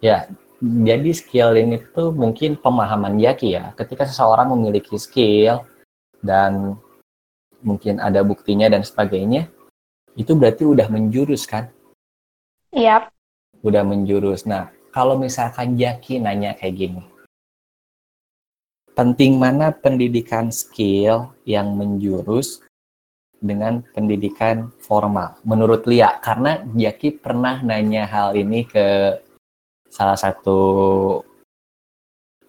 [0.04, 0.18] Ya,
[0.60, 3.72] jadi skill ini tuh mungkin pemahaman Jaki ya.
[3.72, 5.64] Ketika seseorang memiliki skill
[6.20, 6.76] dan
[7.64, 9.48] mungkin ada buktinya dan sebagainya,
[10.20, 11.72] itu berarti udah menjurus kan
[12.76, 13.08] Iya.
[13.64, 14.44] Udah menjurus.
[14.44, 17.02] Nah, kalau misalkan Jaki nanya kayak gini.
[18.92, 22.64] Penting mana pendidikan skill yang menjurus
[23.46, 25.38] dengan pendidikan formal?
[25.46, 29.16] Menurut Lia, karena Jaki pernah nanya hal ini ke
[29.88, 30.58] salah satu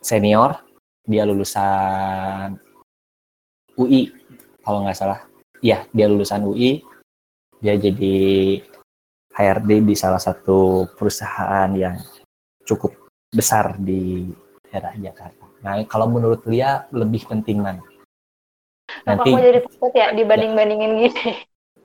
[0.02, 0.58] senior,
[1.06, 2.58] dia lulusan
[3.78, 4.12] UI,
[4.66, 5.24] kalau nggak salah.
[5.64, 6.82] Iya, dia lulusan UI,
[7.62, 8.18] dia jadi
[9.34, 11.98] HRD di salah satu perusahaan yang
[12.66, 12.94] cukup
[13.30, 14.28] besar di
[14.66, 15.46] daerah Jakarta.
[15.62, 17.82] Nah, kalau menurut Lia lebih penting mana?
[19.08, 21.32] Nanti Apa jadi takut ya dibanding-bandingin gini?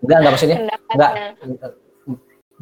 [0.03, 0.59] Enggak, enggak maksudnya.
[0.91, 1.13] Enggak.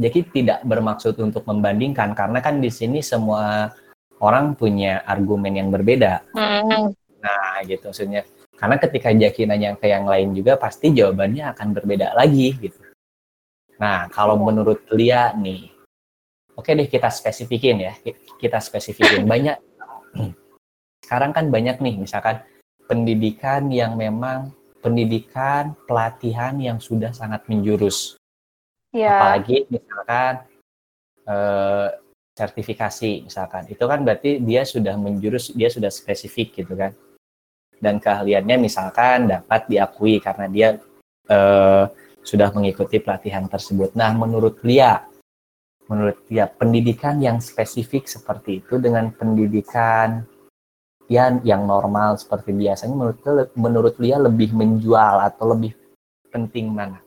[0.01, 3.73] Jadi tidak bermaksud untuk membandingkan karena kan di sini semua
[4.21, 6.25] orang punya argumen yang berbeda.
[6.37, 6.93] Hmm.
[7.21, 8.25] Nah, gitu maksudnya.
[8.61, 12.77] Karena ketika Jaki nanya ke yang lain juga pasti jawabannya akan berbeda lagi gitu.
[13.81, 14.45] Nah, kalau oh.
[14.45, 15.73] menurut Lia nih,
[16.53, 17.97] oke deh kita spesifikin ya,
[18.37, 19.25] kita spesifikin.
[19.33, 19.57] Banyak,
[21.01, 22.45] sekarang kan banyak nih, misalkan
[22.91, 24.51] pendidikan yang memang
[24.83, 28.19] pendidikan pelatihan yang sudah sangat menjurus.
[28.91, 29.23] Ya.
[29.23, 30.43] Apalagi misalkan
[31.31, 31.89] eh,
[32.35, 36.91] sertifikasi misalkan, itu kan berarti dia sudah menjurus, dia sudah spesifik gitu kan.
[37.79, 40.69] Dan keahliannya misalkan dapat diakui karena dia
[41.31, 41.85] eh,
[42.27, 43.95] sudah mengikuti pelatihan tersebut.
[43.95, 45.07] Nah, menurut Lia,
[45.87, 50.27] menurut Lia, pendidikan yang spesifik seperti itu dengan pendidikan
[51.11, 55.75] yang yang normal seperti biasanya menurut menurut Lia lebih menjual atau lebih
[56.31, 57.03] penting mana?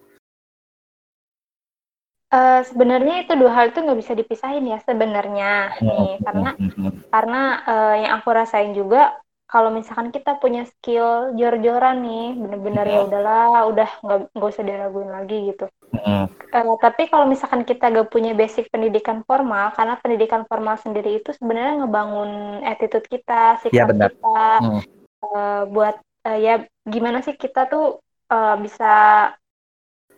[2.34, 6.72] Uh, sebenarnya itu dua hal itu nggak bisa dipisahin ya sebenarnya nih hmm, karena hmm,
[6.74, 12.86] hmm, karena uh, yang aku rasain juga kalau misalkan kita punya skill jor-joran nih bener-bener
[12.90, 16.26] ya udahlah udah nggak nggak usah diraguin lagi gitu mm.
[16.56, 21.36] uh, tapi kalau misalkan kita gak punya basic pendidikan formal karena pendidikan formal sendiri itu
[21.38, 24.82] sebenarnya ngebangun attitude kita sikap ya, kita mm.
[25.22, 28.02] uh, buat uh, ya gimana sih kita tuh
[28.32, 28.92] uh, bisa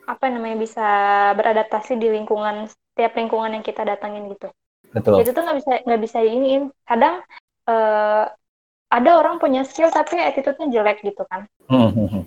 [0.05, 0.87] apa namanya bisa
[1.33, 4.53] beradaptasi di lingkungan setiap lingkungan yang kita datangin gitu
[4.95, 5.19] Betul.
[5.19, 6.51] Jadi tuh nggak bisa nggak bisa ini
[6.87, 7.19] kadang
[7.67, 8.31] uh,
[8.89, 11.49] ada orang punya skill tapi attitude-nya jelek gitu kan.
[11.67, 12.23] Hmm, hmm, hmm.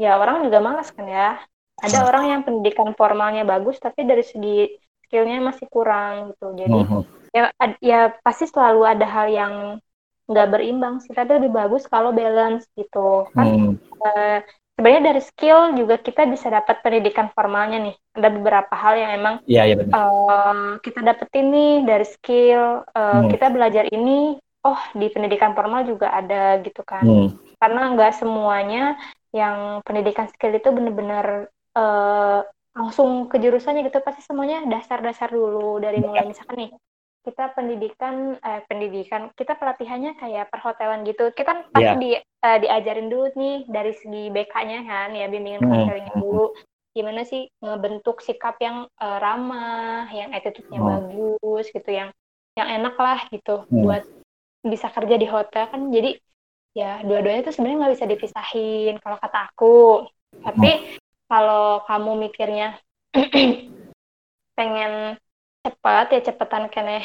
[0.00, 1.36] Ya orang juga malas kan ya.
[1.80, 4.68] Ada orang yang pendidikan formalnya bagus tapi dari segi
[5.08, 6.52] skillnya masih kurang gitu.
[6.54, 6.78] Jadi
[7.32, 7.42] ya
[7.80, 9.54] ya pasti selalu ada hal yang
[10.30, 11.12] nggak berimbang sih.
[11.12, 13.76] Tapi lebih bagus kalau balance gitu kan.
[14.00, 14.38] Uh,
[14.76, 17.96] sebenarnya dari skill juga kita bisa dapat pendidikan formalnya nih.
[18.16, 19.92] Ada beberapa hal yang emang ya, ya benar.
[19.92, 22.88] Uh, kita dapetin nih dari skill.
[22.96, 23.28] Uh, hmm.
[23.34, 27.56] Kita belajar ini oh di pendidikan formal juga ada gitu kan hmm.
[27.56, 28.96] karena nggak semuanya
[29.30, 32.42] yang pendidikan skill itu benar-benar uh,
[32.74, 36.72] langsung ke jurusannya gitu pasti semuanya dasar-dasar dulu dari mulai misalkan nih
[37.20, 42.00] kita pendidikan eh, pendidikan kita pelatihannya kayak perhotelan gitu kita kan pasti yeah.
[42.00, 46.24] di uh, diajarin dulu nih dari segi BK-nya kan ya bimbingan konselingnya hmm.
[46.24, 46.46] dulu
[46.96, 50.88] gimana sih ngebentuk sikap yang uh, ramah yang attitude-nya hmm.
[50.88, 52.08] bagus gitu yang
[52.56, 53.84] yang enak lah gitu hmm.
[53.84, 54.02] buat
[54.60, 56.20] bisa kerja di hotel kan jadi
[56.76, 59.78] ya dua-duanya itu sebenarnya nggak bisa dipisahin kalau kata aku
[60.46, 60.98] tapi hmm.
[61.26, 62.78] kalau kamu mikirnya
[64.58, 65.18] pengen
[65.66, 67.02] cepat ya cepetan kene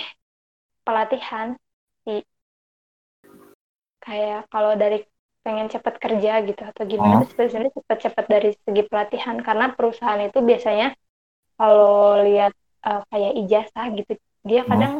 [0.85, 1.57] pelatihan
[2.05, 2.21] sih
[4.05, 5.01] kayak kalau dari
[5.41, 7.29] pengen cepat kerja gitu atau gimana oh.
[7.29, 10.93] sebenarnya cepat-cepat dari segi pelatihan karena perusahaan itu biasanya
[11.57, 12.53] kalau lihat
[12.85, 14.13] uh, kayak ijazah gitu
[14.45, 14.69] dia hmm.
[14.69, 14.93] kadang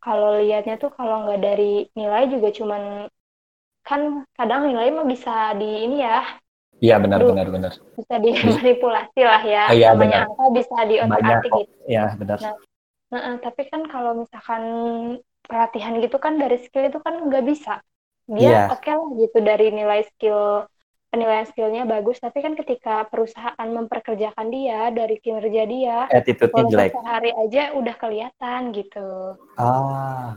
[0.00, 2.82] kalau lihatnya tuh kalau nggak dari nilai juga cuman
[3.86, 6.22] kan kadang nilai mah bisa di ini ya
[6.76, 7.72] Iya benar Duh, benar benar.
[7.96, 9.64] Bisa dimanipulasi lah ya.
[9.72, 10.28] Iya benar.
[10.28, 11.72] angka bisa diotak-atik gitu.
[11.88, 12.38] Iya benar.
[12.44, 12.54] Nah,
[13.08, 14.62] nah, tapi kan kalau misalkan
[15.46, 17.80] pelatihan gitu kan dari skill itu kan nggak bisa.
[18.28, 18.66] Dia yeah.
[18.68, 20.68] oke okay lah gitu dari nilai skill
[21.10, 27.30] penilaian skillnya bagus tapi kan ketika perusahaan memperkerjakan dia dari kinerja dia attitude-nya jelek sehari
[27.34, 30.36] aja udah kelihatan gitu ah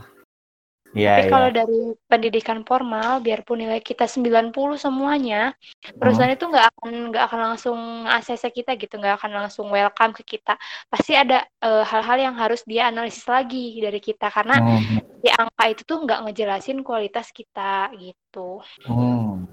[0.98, 1.34] Yeah, Tapi yeah.
[1.34, 4.50] kalau dari pendidikan formal, biarpun nilai kita 90
[4.82, 5.54] semuanya,
[6.02, 6.38] perusahaan hmm.
[6.42, 7.80] itu nggak akan nggak akan langsung
[8.10, 10.58] ACC kita gitu, nggak akan langsung welcome ke kita.
[10.90, 15.22] Pasti ada hal eh, hal-hal yang harus dia analisis lagi dari kita karena hmm.
[15.22, 18.66] di angka itu tuh nggak ngejelasin kualitas kita gitu.
[18.90, 19.46] Hmm.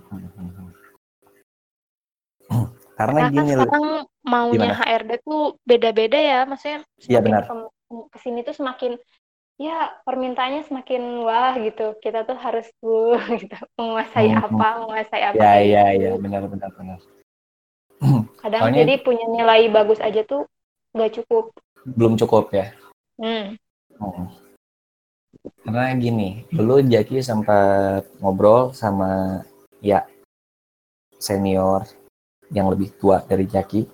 [2.97, 3.87] Karena, Karena gini kan sekarang
[4.25, 4.81] maunya gimana?
[4.81, 7.45] HRD tuh beda-beda ya, maksudnya Iya benar.
[7.87, 8.97] ke sini tuh semakin
[9.57, 14.45] ya permintaannya semakin wah gitu kita tuh harus tuh gitu menguasai hmm.
[14.45, 17.01] apa menguasai apa ya ya ya benar benar benar
[18.45, 20.45] kadang Soalnya, jadi punya nilai bagus aja tuh
[20.93, 21.57] nggak cukup
[21.89, 22.69] belum cukup ya
[23.17, 23.57] hmm.
[23.97, 24.29] Hmm.
[25.65, 29.41] karena gini dulu Jaki sempat ngobrol sama
[29.81, 30.05] ya
[31.17, 31.89] senior
[32.51, 33.87] yang lebih tua dari Jaki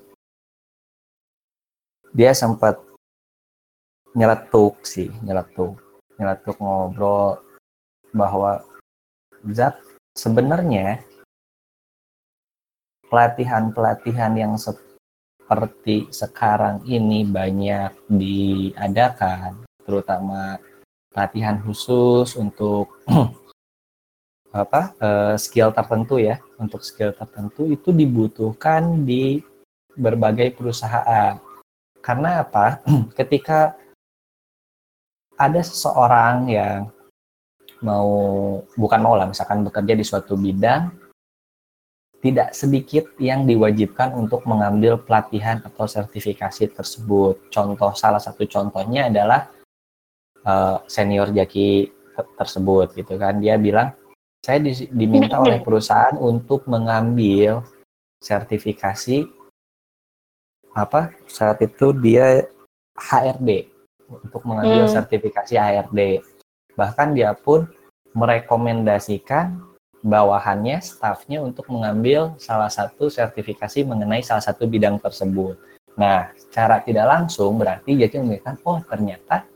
[2.13, 2.77] dia sempat
[4.13, 5.81] nyeletuk sih nyeletuk
[6.21, 7.41] nyeletuk ngobrol
[8.13, 8.61] bahwa
[9.49, 9.81] zat
[10.13, 11.01] sebenarnya
[13.09, 20.61] pelatihan-pelatihan yang seperti sekarang ini banyak diadakan terutama
[21.13, 23.01] pelatihan khusus untuk
[24.53, 29.41] apa uh, skill tertentu ya untuk skill tertentu itu dibutuhkan di
[29.97, 31.41] berbagai perusahaan
[32.05, 32.85] karena apa
[33.19, 33.73] ketika
[35.41, 36.93] ada seseorang yang
[37.81, 38.13] mau
[38.77, 41.03] bukan mau lah misalkan bekerja di suatu bidang
[42.23, 47.51] tidak sedikit yang diwajibkan untuk mengambil pelatihan atau sertifikasi tersebut.
[47.51, 49.51] Contoh salah satu contohnya adalah
[50.47, 51.91] uh, senior jaki
[52.39, 53.43] tersebut gitu kan.
[53.43, 53.91] Dia bilang
[54.43, 54.59] saya
[54.91, 57.63] diminta oleh perusahaan untuk mengambil
[58.19, 59.31] sertifikasi
[60.75, 62.43] apa saat itu dia
[62.99, 63.71] HRD
[64.11, 64.93] untuk mengambil hmm.
[64.93, 66.27] sertifikasi HRD.
[66.75, 67.71] Bahkan dia pun
[68.13, 69.63] merekomendasikan
[70.03, 75.55] bawahannya, stafnya untuk mengambil salah satu sertifikasi mengenai salah satu bidang tersebut.
[75.95, 79.47] Nah, secara tidak langsung berarti jadi memberikan, oh ternyata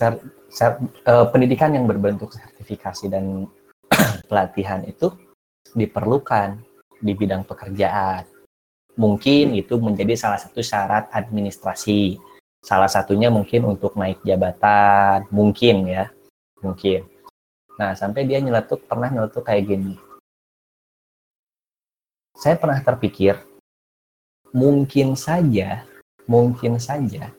[0.00, 3.48] uh, pendidikan yang berbentuk sertifikasi dan
[4.28, 5.12] pelatihan itu
[5.72, 6.60] diperlukan
[7.00, 8.24] di bidang pekerjaan.
[8.96, 12.16] Mungkin itu menjadi salah satu syarat administrasi
[12.66, 16.10] Salah satunya mungkin untuk naik jabatan, mungkin ya,
[16.58, 17.06] mungkin.
[17.78, 19.94] Nah, sampai dia nyeletuk, pernah nyeletuk kayak gini.
[22.34, 23.38] Saya pernah terpikir,
[24.50, 25.86] mungkin saja,
[26.26, 27.30] mungkin saja,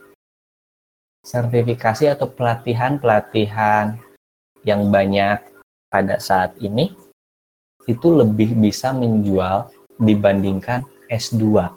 [1.28, 4.00] sertifikasi atau pelatihan-pelatihan
[4.64, 5.44] yang banyak
[5.92, 6.96] pada saat ini
[7.84, 9.68] itu lebih bisa menjual
[10.00, 11.68] dibandingkan S2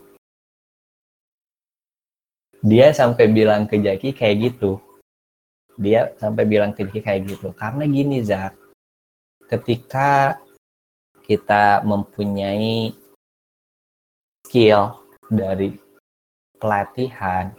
[2.61, 4.77] dia sampai bilang ke Jaki kayak gitu.
[5.81, 7.57] Dia sampai bilang ke Jaki kayak gitu.
[7.57, 8.53] Karena gini Zak
[9.49, 10.37] ketika
[11.25, 12.93] kita mempunyai
[14.45, 15.01] skill
[15.33, 15.73] dari
[16.61, 17.57] pelatihan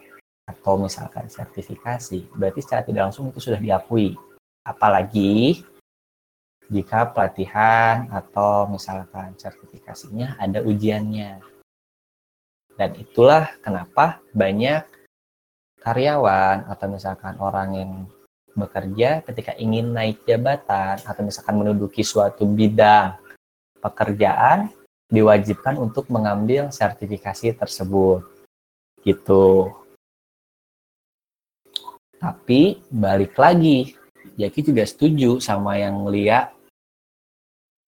[0.48, 4.18] atau misalkan sertifikasi berarti secara tidak langsung itu sudah diakui
[4.66, 5.62] apalagi
[6.72, 11.44] jika pelatihan atau misalkan sertifikasinya ada ujiannya
[12.80, 14.88] dan itulah kenapa banyak
[15.82, 17.92] karyawan atau misalkan orang yang
[18.54, 23.16] bekerja ketika ingin naik jabatan atau misalkan menduduki suatu bidang
[23.80, 24.70] pekerjaan
[25.12, 28.24] diwajibkan untuk mengambil sertifikasi tersebut.
[29.04, 29.74] Gitu.
[32.22, 33.98] Tapi balik lagi,
[34.38, 36.54] Jaki juga setuju sama yang Lia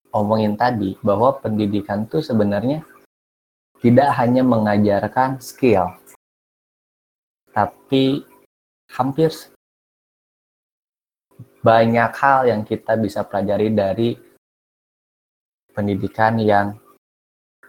[0.09, 2.81] omongin tadi bahwa pendidikan tuh sebenarnya
[3.77, 5.93] tidak hanya mengajarkan skill,
[7.53, 8.25] tapi
[8.89, 9.29] hampir
[11.61, 14.17] banyak hal yang kita bisa pelajari dari
[15.77, 16.73] pendidikan yang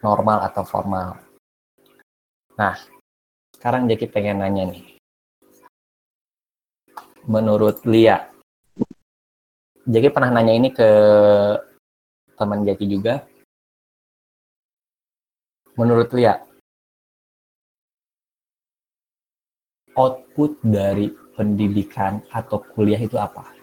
[0.00, 1.20] normal atau formal.
[2.56, 2.76] Nah,
[3.52, 4.93] sekarang Jaki pengen nanya nih.
[7.24, 8.20] Menurut Lia,
[9.88, 10.88] Jaki pernah nanya ini ke
[12.36, 13.24] teman Jaki juga.
[15.80, 16.36] Menurut Lia,
[19.96, 23.56] output dari pendidikan atau kuliah itu apa?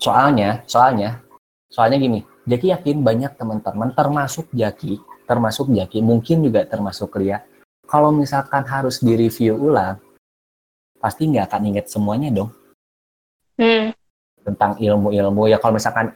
[0.00, 1.20] Soalnya, soalnya,
[1.68, 4.96] soalnya gini, Jaki yakin banyak teman-teman, termasuk Jaki,
[5.28, 7.44] termasuk Jaki, mungkin juga termasuk Lia,
[7.84, 10.00] kalau misalkan harus direview ulang,
[10.96, 12.50] pasti nggak akan ingat semuanya dong.
[13.58, 13.90] Hmm.
[14.46, 16.14] Tentang ilmu-ilmu, ya kalau misalkan,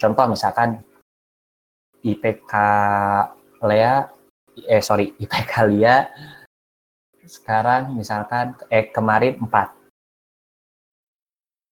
[0.00, 0.80] contoh misalkan
[2.00, 2.52] IPK
[3.68, 4.08] Lea,
[4.64, 6.08] eh sorry, IPK Lia
[7.30, 9.78] sekarang misalkan eh kemarin 4.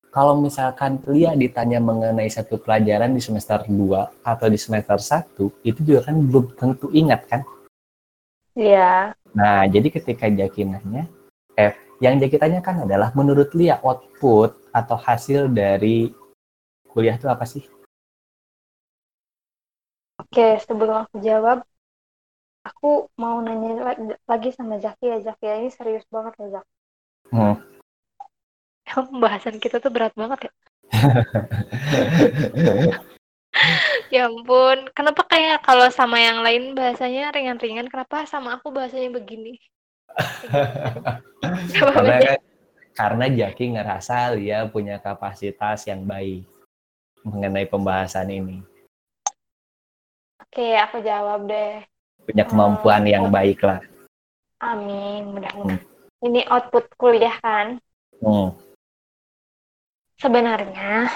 [0.09, 5.81] Kalau misalkan Lia ditanya mengenai satu pelajaran di semester 2 atau di semester 1, itu
[5.83, 7.43] juga kan belum tentu ingat kan?
[8.57, 9.13] Iya.
[9.37, 11.05] Nah, jadi ketika Jaki nanya,
[11.55, 16.15] eh, yang Jaki tanyakan adalah menurut Lia output atau hasil dari
[16.87, 17.67] kuliah itu apa sih?
[20.19, 21.63] Oke, sebelum aku jawab,
[22.67, 23.95] aku mau nanya
[24.27, 26.67] lagi sama Zaki ya Zaki ya ini serius banget loh Zak.
[27.35, 27.55] Hmm.
[28.89, 30.53] Pembahasan kita tuh berat banget ya.
[34.15, 39.61] ya ampun, kenapa kayak kalau sama yang lain bahasanya ringan-ringan, kenapa sama aku bahasanya begini?
[41.79, 42.37] karena,
[42.97, 46.45] karena Jaki ngerasa dia punya kapasitas yang baik
[47.23, 48.59] mengenai pembahasan ini.
[50.43, 51.85] Oke, aku jawab deh
[52.29, 53.13] punya kemampuan hmm.
[53.17, 53.81] yang baik lah.
[54.61, 55.81] Amin, mudah-mudahan.
[55.81, 56.29] Hmm.
[56.29, 57.81] Ini output kuliah kan?
[58.21, 58.53] Hmm.
[60.21, 61.09] Sebenarnya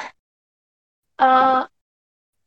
[1.20, 1.68] uh,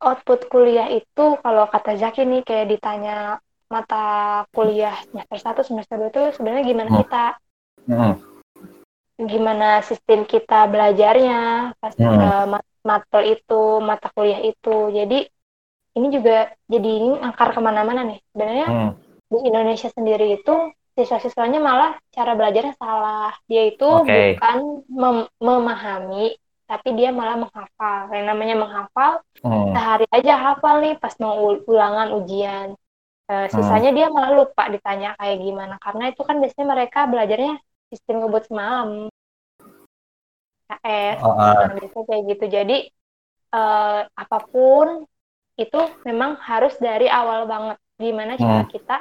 [0.01, 4.05] output kuliah itu kalau kata Zaki nih kayak ditanya mata
[4.53, 6.99] kuliah semester satu semester dua itu sebenarnya gimana hmm.
[7.01, 7.25] kita?
[7.89, 8.13] Hmm.
[9.15, 12.05] Gimana sistem kita belajarnya pas hmm.
[12.05, 12.45] uh,
[12.85, 14.91] mata itu, mata kuliah itu.
[14.93, 15.25] Jadi
[15.95, 18.19] ini juga jadi ini angkar ke mana-mana nih.
[18.31, 18.91] Sebenarnya hmm.
[19.31, 20.55] di Indonesia sendiri itu
[20.95, 23.33] siswa-siswanya malah cara belajarnya salah.
[23.47, 24.35] Dia itu okay.
[24.35, 26.35] bukan mem memahami,
[26.67, 28.11] tapi dia malah menghafal.
[28.11, 29.11] Yang namanya menghafal,
[29.43, 29.71] hmm.
[29.75, 32.75] sehari aja hafal nih pas mau ulangan ujian.
[33.25, 33.97] Uh, sisanya hmm.
[33.97, 35.75] dia malah lupa ditanya kayak gimana.
[35.81, 37.53] Karena itu kan biasanya mereka belajarnya
[37.89, 38.89] sistem ngebut semalam.
[40.65, 42.05] KS, oh, uh.
[42.05, 42.45] kayak gitu.
[42.49, 42.77] Jadi
[43.53, 45.05] uh, apa pun
[45.55, 48.71] itu memang harus dari awal banget gimana cara hmm.
[48.75, 48.97] kita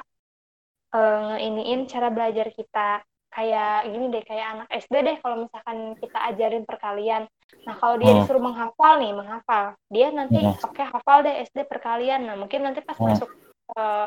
[0.95, 3.03] uh, ngeiniin cara belajar kita
[3.35, 7.27] kayak gini deh kayak anak SD deh kalau misalkan kita ajarin perkalian
[7.67, 8.19] nah kalau dia hmm.
[8.23, 10.63] disuruh menghafal nih menghafal dia nanti hmm.
[10.63, 13.11] oke okay, hafal deh SD perkalian nah mungkin nanti pas hmm.
[13.11, 13.31] masuk
[13.73, 14.07] uh,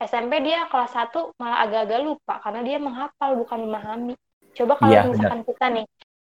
[0.00, 4.14] eh, SMP dia kelas 1 malah agak-agak lupa karena dia menghafal bukan memahami
[4.56, 5.48] coba kalau ya, misalkan benar.
[5.54, 5.86] kita nih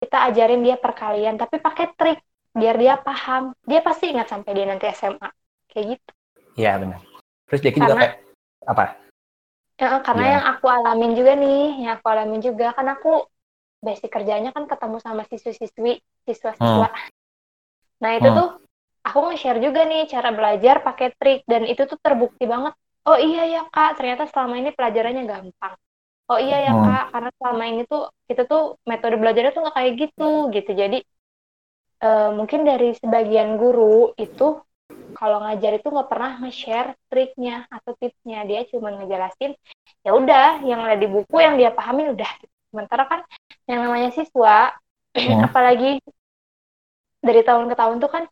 [0.04, 2.20] kita ajarin dia perkalian tapi pakai trik
[2.54, 5.28] biar dia paham dia pasti ingat sampai dia nanti SMA
[5.72, 6.10] kayak gitu
[6.54, 7.00] iya benar
[7.50, 8.14] terus karena, juga kayak
[8.64, 8.84] apa
[9.80, 10.34] ya, karena Gimana?
[10.38, 13.12] yang aku alamin juga nih yang aku alamin juga kan aku
[13.84, 17.08] basic kerjanya kan ketemu sama siswi-siswi siswa-siswa hmm.
[18.00, 18.38] nah itu hmm.
[18.38, 18.48] tuh
[19.04, 22.72] aku nge-share juga nih cara belajar pakai trik dan itu tuh terbukti banget.
[23.04, 25.76] Oh iya ya kak ternyata selama ini pelajarannya gampang.
[26.32, 26.84] Oh iya ya hmm.
[26.88, 30.70] kak karena selama ini tuh kita tuh metode belajarnya tuh nggak kayak gitu gitu.
[30.72, 30.98] Jadi
[32.00, 34.64] uh, mungkin dari sebagian guru itu
[35.14, 38.48] kalau ngajar itu nggak pernah nge-share triknya atau tipsnya.
[38.48, 39.52] Dia cuma ngejelasin
[40.00, 42.32] ya udah yang ada di buku yang dia pahami udah.
[42.72, 43.20] Sementara kan
[43.68, 44.72] yang namanya siswa
[45.12, 45.44] hmm.
[45.52, 46.00] apalagi
[47.20, 48.24] dari tahun ke tahun tuh kan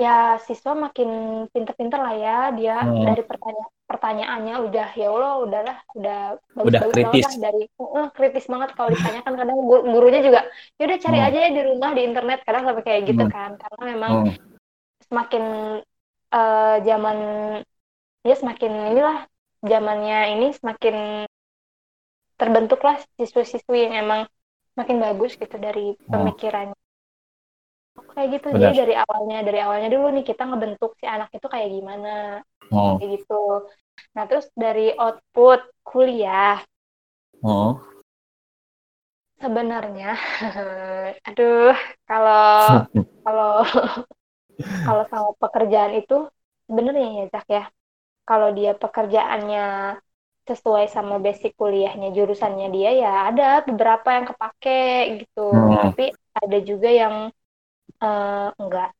[0.00, 1.10] ya siswa makin
[1.52, 3.04] pinter-pinter lah ya dia hmm.
[3.04, 6.20] dari pertanyaan pertanyaannya udah ya Allah udahlah udah
[6.56, 7.24] bagus udah bagus kritis.
[7.26, 10.40] lah dari uh, kritis banget kalau ditanyakan kadang gurunya juga
[10.80, 11.26] ya udah cari hmm.
[11.28, 13.32] aja ya di rumah di internet kadang sampai kayak gitu hmm.
[13.34, 14.34] kan karena memang hmm.
[15.10, 15.44] semakin
[16.32, 17.18] uh, zaman
[18.24, 19.18] ya semakin inilah
[19.60, 20.96] zamannya ini semakin
[22.40, 24.20] terbentuklah siswa-siswi yang emang
[24.72, 26.08] semakin bagus gitu dari hmm.
[26.08, 26.79] pemikirannya.
[28.20, 28.60] Kayak gitu Benar.
[28.60, 32.44] jadi dari awalnya dari awalnya dulu nih kita ngebentuk si anak itu kayak gimana.
[32.68, 33.00] Hmm.
[33.00, 33.64] Kayak gitu.
[34.12, 36.60] Nah, terus dari output kuliah.
[37.40, 37.80] Hmm.
[39.40, 40.20] Sebenarnya
[41.32, 41.72] aduh
[42.04, 42.84] kalau
[43.24, 43.52] kalau
[44.84, 46.28] kalau sama pekerjaan itu
[46.68, 47.64] sebenarnya ya Zak ya
[48.28, 49.96] kalau dia pekerjaannya
[50.44, 55.88] sesuai sama basic kuliahnya jurusannya dia ya ada beberapa yang kepake gitu hmm.
[55.88, 56.04] tapi
[56.36, 57.32] ada juga yang
[58.00, 58.90] uh, enggak.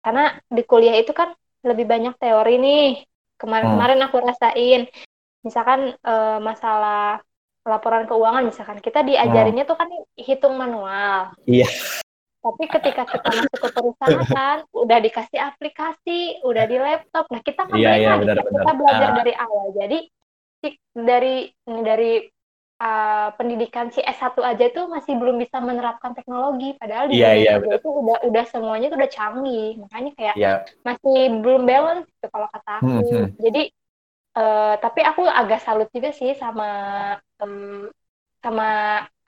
[0.00, 1.32] Karena di kuliah itu kan
[1.64, 2.88] lebih banyak teori nih.
[3.40, 4.88] Kemarin-kemarin aku rasain.
[5.40, 7.24] Misalkan uh, masalah
[7.60, 11.36] laporan keuangan misalkan kita diajarinnya tuh kan hitung manual.
[11.44, 11.68] Iya.
[12.40, 17.28] Tapi ketika kita masuk ke perusahaan udah dikasih aplikasi udah di laptop.
[17.28, 19.16] Nah kita kan iya, iya, benar, kita belajar uh.
[19.20, 19.66] dari awal.
[19.76, 19.98] Jadi
[20.96, 22.12] dari dari
[22.80, 27.60] uh, pendidikan si S1 aja itu masih belum bisa menerapkan teknologi padahal di yeah, yeah,
[27.60, 30.56] itu udah udah semuanya itu udah canggih makanya kayak yeah.
[30.82, 33.26] masih belum balance gitu kalau kata aku hmm, hmm.
[33.38, 33.62] jadi
[34.40, 36.68] uh, tapi aku agak salut juga sih sama
[37.44, 37.92] um,
[38.40, 38.68] sama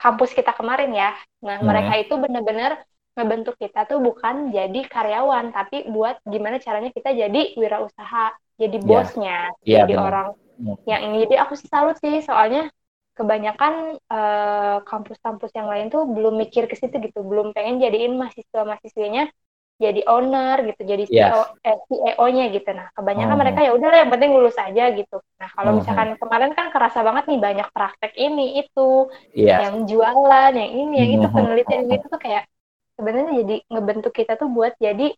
[0.01, 1.13] kampus kita kemarin ya
[1.45, 1.65] nah hmm.
[1.69, 2.81] mereka itu benar-benar
[3.13, 8.85] ngebentuk kita tuh bukan jadi karyawan tapi buat gimana caranya kita jadi wirausaha jadi iya.
[8.85, 10.07] bosnya yeah, jadi bener.
[10.09, 10.27] orang
[10.57, 10.75] hmm.
[10.89, 12.73] yang ini jadi aku sih salut sih soalnya
[13.13, 19.29] kebanyakan uh, kampus-kampus yang lain tuh belum mikir ke situ gitu, belum pengen jadiin mahasiswa-mahasiswanya
[19.81, 21.65] jadi owner gitu, jadi CEO, yeah.
[21.65, 22.69] eh, CEO-nya gitu.
[22.71, 23.41] Nah, kebanyakan hmm.
[23.41, 25.17] mereka ya udah yang penting lulus aja gitu.
[25.41, 25.77] Nah, kalau hmm.
[25.81, 29.65] misalkan kemarin kan kerasa banget nih banyak praktek ini itu, yeah.
[29.67, 31.35] yang jualan, yang ini, yang itu, hmm.
[31.37, 32.45] penelitian itu tuh kayak
[32.95, 35.09] sebenarnya jadi ngebentuk kita tuh buat jadi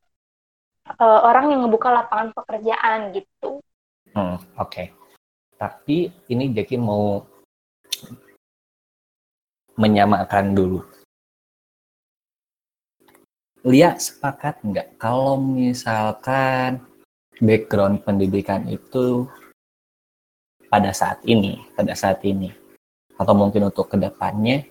[0.98, 3.60] uh, orang yang ngebuka lapangan pekerjaan gitu.
[4.16, 4.72] Hmm, oke.
[4.72, 4.88] Okay.
[5.56, 7.24] Tapi ini Jackie mau
[9.76, 10.82] menyamakan dulu.
[13.66, 16.86] Lia sepakat nggak kalau misalkan
[17.42, 19.26] background pendidikan itu
[20.70, 22.54] pada saat ini, pada saat ini,
[23.18, 24.68] atau mungkin untuk ke depannya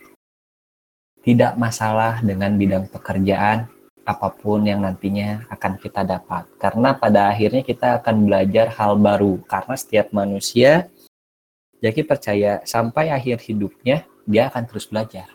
[1.24, 3.66] tidak masalah dengan bidang pekerjaan
[4.04, 6.44] apa pun yang nantinya akan kita dapat.
[6.60, 9.40] Karena pada akhirnya kita akan belajar hal baru.
[9.48, 10.92] Karena setiap manusia
[11.84, 15.28] Jaki percaya sampai akhir hidupnya dia akan terus belajar.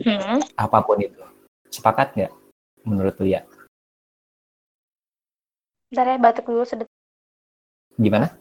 [0.00, 0.40] Hmm.
[0.56, 1.20] Apa pun itu.
[1.68, 2.32] Sepakat nggak
[2.88, 3.44] menurut Lia?
[5.92, 6.96] Bentar ya, batuk dulu sedetik.
[8.00, 8.32] Gimana?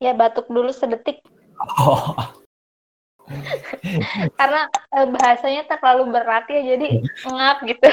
[0.00, 1.20] Ya, batuk dulu sedetik.
[1.60, 2.16] Oh.
[4.40, 7.88] Karena eh, bahasanya terlalu berat ya, jadi ngap gitu.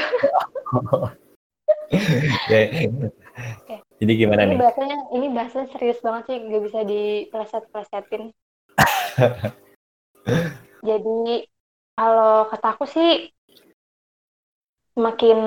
[2.48, 3.84] okay.
[4.00, 4.58] Jadi gimana ini nih?
[4.64, 8.22] Bahasanya, ini bahasanya serius banget sih, nggak bisa dipleset-plesetin.
[10.88, 11.44] Jadi
[11.92, 13.28] kalau kata aku sih
[14.96, 15.38] semakin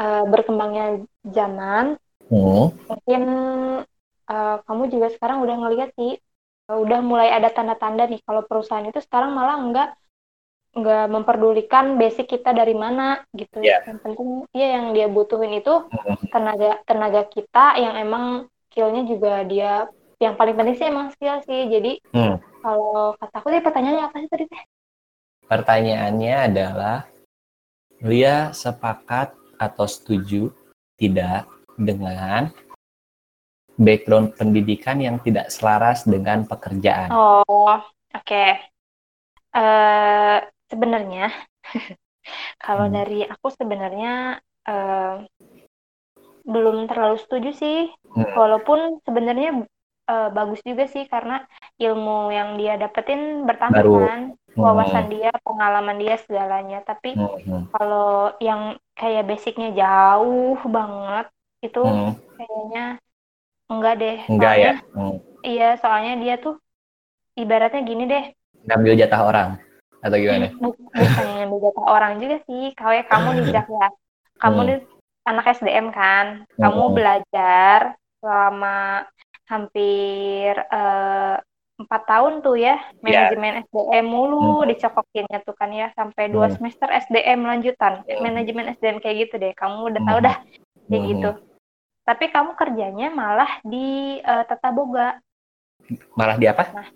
[0.00, 2.00] uh, berkembangnya zaman,
[2.32, 2.66] hmm.
[2.88, 3.22] mungkin
[4.24, 6.16] uh, kamu juga sekarang udah ngeliat sih,
[6.72, 9.88] uh, udah mulai ada tanda-tanda nih kalau perusahaan itu sekarang malah nggak
[10.76, 13.80] nggak memperdulikan basic kita dari mana gitu yeah.
[13.88, 16.28] yang penting ya yang dia butuhin itu mm-hmm.
[16.28, 18.24] tenaga tenaga kita yang emang
[18.68, 19.88] skillnya juga dia
[20.20, 22.36] yang paling penting sih emang skill sih jadi mm.
[22.60, 24.62] kalau kataku sih pertanyaannya apa sih tadi teh
[25.48, 26.96] pertanyaannya adalah
[28.04, 30.52] Lia sepakat atau setuju
[31.00, 31.48] tidak
[31.80, 32.52] dengan
[33.80, 37.80] background pendidikan yang tidak selaras dengan pekerjaan oh oke
[38.12, 38.60] okay.
[39.56, 40.38] uh, eh,
[40.70, 41.30] sebenarnya
[42.64, 42.94] kalau hmm.
[42.94, 45.22] dari aku sebenarnya uh,
[46.46, 48.34] belum terlalu setuju sih hmm.
[48.38, 49.66] walaupun sebenarnya
[50.06, 51.42] uh, bagus juga sih karena
[51.76, 54.58] ilmu yang dia dapetin bertambah kan hmm.
[54.58, 57.42] wawasan dia pengalaman dia segalanya tapi hmm.
[57.42, 57.62] hmm.
[57.74, 61.26] kalau yang kayak basicnya jauh banget
[61.66, 62.12] itu hmm.
[62.38, 62.84] kayaknya
[63.66, 65.16] enggak deh enggak ya hmm.
[65.42, 66.56] iya soalnya dia tuh
[67.34, 68.24] ibaratnya gini deh
[68.66, 69.48] ngambil jatah orang
[70.04, 70.52] atau gimana?
[70.56, 72.72] Bukan ngambil jatah orang juga sih.
[72.76, 73.62] Kayak kamu nih ya.
[74.40, 74.68] Kamu hmm.
[74.68, 74.78] nih
[75.26, 76.26] anak SDM kan.
[76.56, 76.94] Kamu hmm.
[76.94, 77.80] belajar
[78.20, 79.06] selama
[79.46, 81.36] hampir eh,
[81.76, 83.30] empat uh, tahun tuh ya iya.
[83.30, 83.64] manajemen yeah.
[83.70, 84.68] SDM mulu hmm.
[84.74, 86.58] dicokokinnya tuh kan ya sampai dua hmm.
[86.58, 88.20] semester SDM lanjutan hmm.
[88.20, 90.26] manajemen SDM kayak gitu deh kamu udah tahu hmm.
[90.26, 90.36] dah
[90.90, 91.10] kayak hmm.
[91.14, 91.30] gitu
[92.06, 95.18] tapi kamu kerjanya malah di uh, tata boga
[96.18, 96.88] malah di apa nah,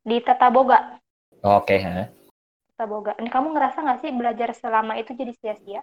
[0.00, 0.96] di tata boga
[1.46, 1.78] oke okay,
[2.84, 3.16] boga.
[3.16, 5.80] Ini kamu ngerasa nggak sih belajar selama itu jadi sia-sia?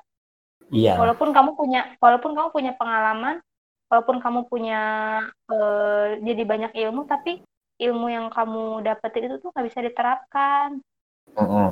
[0.70, 0.94] Iya.
[1.02, 3.42] Walaupun kamu punya, walaupun kamu punya pengalaman,
[3.90, 4.82] walaupun kamu punya
[5.50, 7.42] uh, jadi banyak ilmu, tapi
[7.82, 10.78] ilmu yang kamu dapetin itu tuh nggak bisa diterapkan.
[11.34, 11.70] Uh -uh.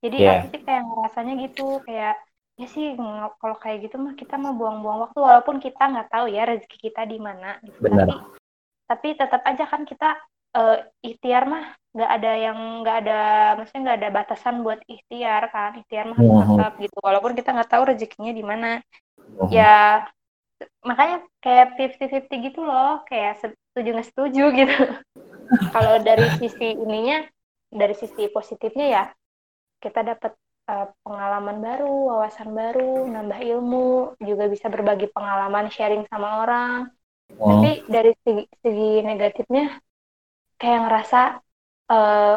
[0.00, 0.40] Jadi yeah.
[0.40, 2.16] aku sih kayak ngerasanya gitu, kayak
[2.58, 2.96] ya sih
[3.38, 7.04] kalau kayak gitu mah kita mah buang-buang waktu, walaupun kita nggak tahu ya rezeki kita
[7.04, 7.60] di mana.
[7.60, 7.76] Gitu.
[7.82, 8.14] Tapi
[8.88, 10.16] tapi tetap aja kan kita
[10.54, 13.20] uh, ikhtiar mah nggak ada yang nggak ada
[13.58, 16.48] maksudnya nggak ada batasan buat ikhtiar kan ikhtiar mah harus uh-huh.
[16.54, 19.50] tetap gitu walaupun kita nggak tahu rezekinya di mana uh-huh.
[19.50, 20.06] ya
[20.86, 24.78] makanya kayak fifty fifty gitu loh kayak setuju nggak setuju gitu
[25.74, 27.24] kalau dari sisi ininya
[27.72, 29.04] dari sisi positifnya ya
[29.78, 30.34] kita dapat
[30.68, 36.90] uh, pengalaman baru, wawasan baru, nambah ilmu, juga bisa berbagi pengalaman, sharing sama orang.
[37.38, 37.62] Oh.
[37.62, 39.78] Tapi dari segi, segi negatifnya
[40.58, 41.20] kayak ngerasa
[41.88, 42.36] uh,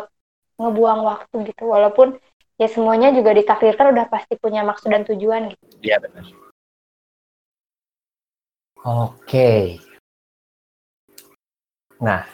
[0.62, 2.22] ngebuang waktu gitu, walaupun
[2.62, 5.66] ya semuanya juga ditakdirkan udah pasti punya maksud dan tujuan gitu.
[5.82, 6.26] Iya benar.
[8.82, 9.82] Oke.
[12.02, 12.26] Nah,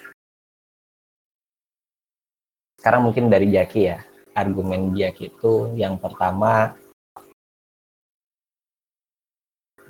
[2.79, 3.99] sekarang mungkin dari Jaki ya
[4.31, 6.71] argumen Biak itu yang pertama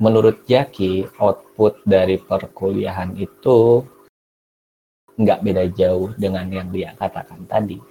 [0.02, 3.86] menurut Jaki output dari perkuliahan itu
[5.18, 7.82] nggak beda jauh dengan yang dia katakan tadi.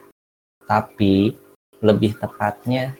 [0.62, 1.34] Tapi
[1.82, 2.94] lebih tepatnya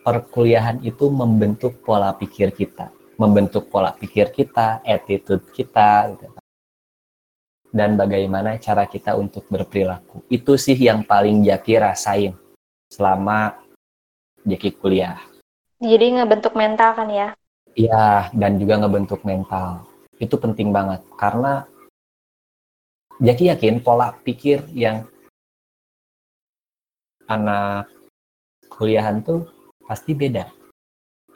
[0.00, 6.30] perkuliahan itu membentuk pola pikir kita, membentuk pola pikir kita, attitude kita, gitu.
[7.74, 10.24] dan bagaimana cara kita untuk berperilaku.
[10.32, 12.32] Itu sih yang paling Jaki rasain
[12.88, 13.58] selama
[14.46, 15.18] Jeki kuliah.
[15.82, 17.28] Jadi ngebentuk mental kan ya?
[17.76, 19.84] Iya, dan juga ngebentuk mental.
[20.16, 21.68] Itu penting banget karena
[23.16, 25.08] Jaki yakin pola pikir yang
[27.24, 27.88] anak
[28.68, 29.48] kuliahan tuh
[29.88, 30.52] pasti beda.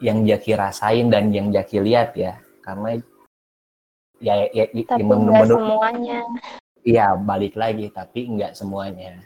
[0.01, 3.01] Yang Jaki rasain dan yang Jaki lihat ya, karena
[4.21, 6.21] ya, ya, ya tapi menurut semuanya.
[6.85, 9.25] Iya, balik lagi tapi nggak semuanya.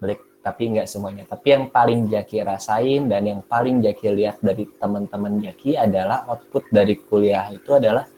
[0.00, 1.24] Balik tapi nggak semuanya.
[1.28, 6.68] Tapi yang paling Jaki rasain dan yang paling Jaki lihat dari teman-teman Jaki adalah output
[6.72, 8.08] dari kuliah itu adalah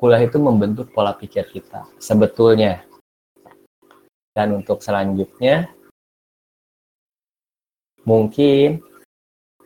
[0.00, 2.80] kuliah itu membentuk pola pikir kita sebetulnya.
[4.32, 5.68] Dan untuk selanjutnya
[8.08, 8.80] mungkin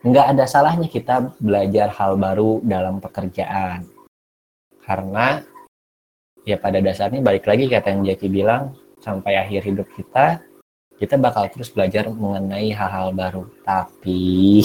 [0.03, 3.87] nggak ada salahnya kita belajar hal baru dalam pekerjaan
[4.83, 5.41] karena
[6.45, 10.43] ya pada dasarnya balik lagi kata yang Jaki bilang sampai akhir hidup kita
[10.95, 13.43] kita bakal terus belajar mengenai hal-hal baru.
[13.65, 14.63] Tapi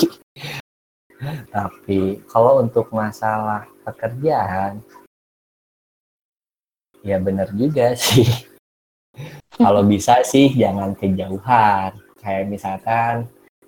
[1.54, 4.78] tapi kalau untuk masalah pekerjaan
[7.04, 8.28] ya benar juga sih.
[9.60, 11.92] kalau bisa sih jangan kejauhan.
[12.20, 13.14] Kayak misalkan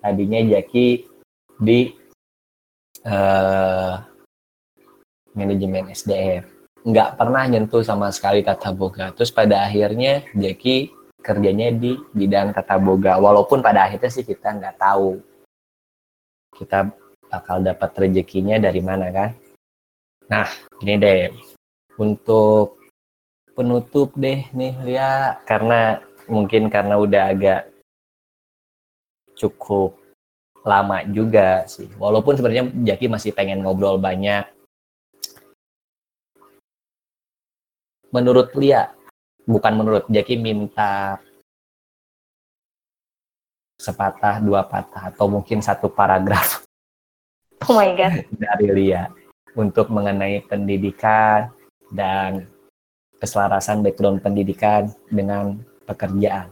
[0.01, 1.05] tadinya Jaki
[1.61, 1.93] di
[3.05, 3.97] uh,
[5.33, 6.53] manajemen SDM
[6.83, 9.15] nggak pernah nyentuh sama sekali tata boga.
[9.15, 10.91] Terus pada akhirnya Jaki
[11.23, 13.15] kerjanya di bidang tata boga.
[13.17, 15.23] Walaupun pada akhirnya sih kita nggak tahu
[16.53, 16.91] kita
[17.31, 19.31] bakal dapat rezekinya dari mana kan.
[20.29, 20.47] Nah
[20.83, 21.31] ini deh.
[21.93, 22.82] Untuk
[23.53, 25.39] penutup deh nih Lia.
[25.45, 27.61] Karena mungkin karena udah agak
[29.37, 29.97] cukup
[30.65, 31.89] lama juga sih.
[31.97, 34.45] Walaupun sebenarnya Jaki masih pengen ngobrol banyak.
[38.13, 38.93] Menurut Lia
[39.43, 41.17] bukan menurut Jaki minta
[43.77, 46.63] sepatah dua patah atau mungkin satu paragraf
[47.67, 48.23] oh my god.
[48.43, 49.11] dari Lia
[49.59, 51.51] untuk mengenai pendidikan
[51.91, 52.47] dan
[53.23, 56.51] keselarasan background pendidikan dengan pekerjaan.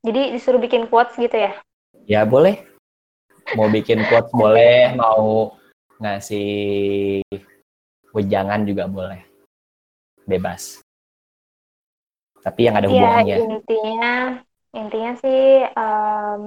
[0.00, 1.52] Jadi disuruh bikin quotes gitu ya?
[2.08, 2.64] Ya boleh.
[3.52, 5.52] Mau bikin quotes boleh, mau
[6.00, 7.20] ngasih
[8.16, 9.20] wejangan juga boleh
[10.24, 10.80] bebas.
[12.40, 13.36] Tapi yang ada iya, hubungannya.
[13.36, 14.14] Ya, intinya
[14.74, 15.44] intinya sih
[15.76, 16.42] um,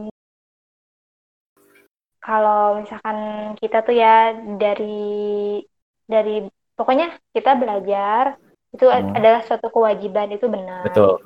[2.22, 3.18] kalau misalkan
[3.62, 5.62] kita tuh ya dari
[6.06, 6.46] dari
[6.78, 8.38] pokoknya kita belajar
[8.72, 9.18] itu hmm.
[9.18, 10.86] adalah suatu kewajiban itu benar.
[10.86, 11.26] Betul.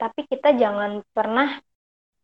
[0.00, 1.60] Tapi kita jangan pernah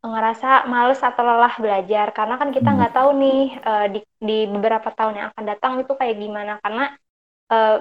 [0.04, 2.76] ngerasa males atau lelah belajar karena kan kita hmm.
[2.76, 2.98] nggak hmm.
[3.00, 6.84] tahu nih uh, di di beberapa tahun yang akan datang itu kayak gimana karena
[7.48, 7.78] uh,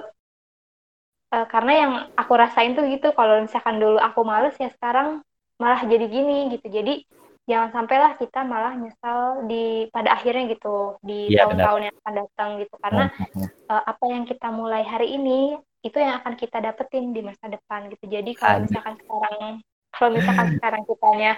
[1.36, 5.20] uh, karena yang aku rasain tuh gitu kalau misalkan dulu aku males ya sekarang
[5.60, 7.04] malah jadi gini gitu jadi
[7.44, 12.50] jangan sampailah kita malah nyesal di pada akhirnya gitu di tahun tahun-tahun yang akan datang
[12.64, 12.74] gitu.
[12.80, 13.04] Karena
[13.68, 17.92] uh, apa yang kita mulai hari ini itu yang akan kita dapetin di masa depan
[17.92, 18.04] gitu.
[18.08, 19.44] Jadi kalau misalkan sekarang
[19.92, 21.32] kalau misalkan sekarang kitanya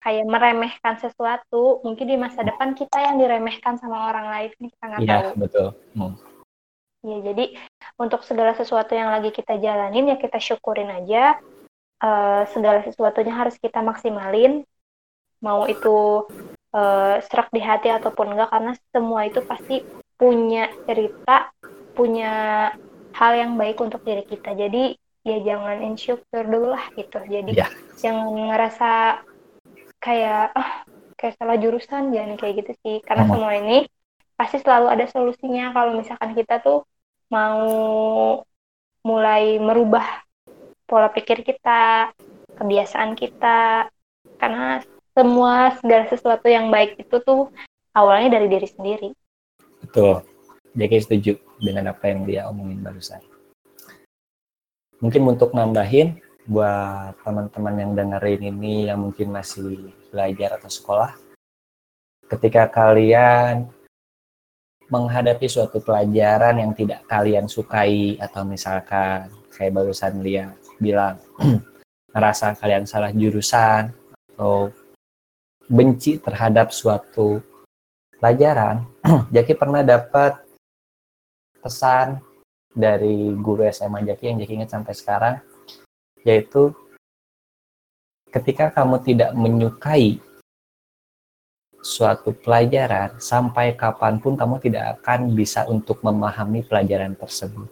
[0.00, 5.00] kayak meremehkan sesuatu mungkin di masa depan kita yang diremehkan sama orang lain kita nggak
[5.04, 5.28] ya, tahu.
[5.36, 5.68] betul.
[5.92, 6.16] Hmm.
[7.04, 7.44] ya jadi
[8.00, 11.36] untuk segala sesuatu yang lagi kita jalanin ya kita syukurin aja.
[12.00, 14.64] Uh, segala sesuatunya harus kita maksimalin
[15.40, 16.28] mau itu
[16.76, 19.82] uh, serak di hati ataupun enggak karena semua itu pasti
[20.20, 21.48] punya cerita
[21.96, 22.32] punya
[23.16, 24.54] hal yang baik untuk diri kita.
[24.54, 27.20] Jadi ya jangan insecure dulu lah gitu.
[27.24, 27.68] Jadi yeah.
[28.00, 29.20] jangan ngerasa
[30.00, 30.84] kayak ah
[31.20, 32.96] kayak salah jurusan jangan kayak gitu sih.
[33.04, 33.32] Karena hmm.
[33.34, 33.78] semua ini
[34.36, 35.72] pasti selalu ada solusinya.
[35.76, 36.84] Kalau misalkan kita tuh
[37.28, 37.64] mau
[39.04, 40.24] mulai merubah
[40.84, 42.10] pola pikir kita,
[42.58, 43.88] kebiasaan kita,
[44.36, 44.82] karena
[45.14, 47.50] semua segala sesuatu yang baik itu tuh
[47.94, 49.08] awalnya dari diri sendiri.
[49.82, 50.22] Betul.
[50.70, 53.18] Jadi setuju dengan apa yang dia omongin barusan.
[55.02, 61.10] Mungkin untuk nambahin buat teman-teman yang dengerin ini yang mungkin masih belajar atau sekolah,
[62.30, 63.66] ketika kalian
[64.90, 70.50] menghadapi suatu pelajaran yang tidak kalian sukai atau misalkan kayak barusan dia
[70.82, 71.18] bilang
[72.14, 73.94] ngerasa kalian salah jurusan
[74.34, 74.74] atau
[75.70, 77.38] benci terhadap suatu
[78.18, 78.82] pelajaran,
[79.34, 80.42] Jaki pernah dapat
[81.62, 82.18] pesan
[82.74, 85.34] dari guru SMA Jaki yang Jaki ingat sampai sekarang,
[86.26, 86.74] yaitu
[88.34, 90.18] ketika kamu tidak menyukai
[91.80, 97.70] suatu pelajaran, sampai kapan pun kamu tidak akan bisa untuk memahami pelajaran tersebut.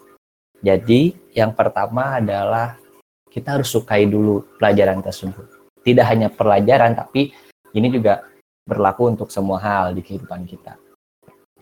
[0.65, 2.81] Jadi, yang pertama adalah
[3.29, 5.47] kita harus sukai dulu pelajaran tersebut.
[5.85, 7.31] Tidak hanya pelajaran, tapi
[7.73, 8.25] ini juga
[8.69, 10.77] berlaku untuk semua hal di kehidupan kita.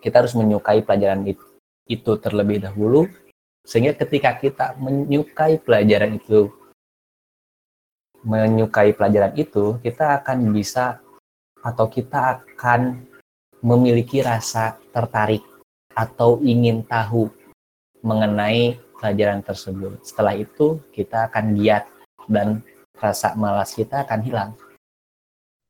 [0.02, 1.26] Kita harus menyukai pelajaran
[1.86, 3.06] itu terlebih dahulu,
[3.66, 6.50] sehingga ketika kita menyukai pelajaran itu,
[8.26, 10.98] menyukai pelajaran itu, kita akan bisa
[11.62, 13.06] atau kita akan
[13.62, 15.42] memiliki rasa tertarik
[15.94, 17.26] atau ingin tahu
[18.04, 19.98] mengenai pelajaran tersebut.
[20.06, 21.88] Setelah itu, kita akan giat
[22.30, 22.62] dan
[22.98, 24.50] rasa malas kita akan hilang.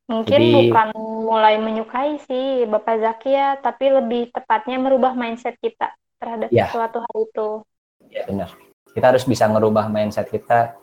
[0.07, 0.89] Mungkin Jadi, bukan
[1.27, 5.91] mulai menyukai sih Bapak Zaki ya, tapi lebih tepatnya merubah mindset kita
[6.23, 6.71] terhadap ya.
[6.71, 7.49] suatu hal itu.
[8.15, 8.55] Ya benar.
[8.95, 10.79] Kita harus bisa merubah mindset kita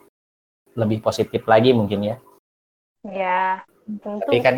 [0.76, 2.16] lebih positif lagi mungkin ya.
[3.04, 3.64] Ya,
[4.00, 4.28] tentu.
[4.28, 4.56] Tapi kan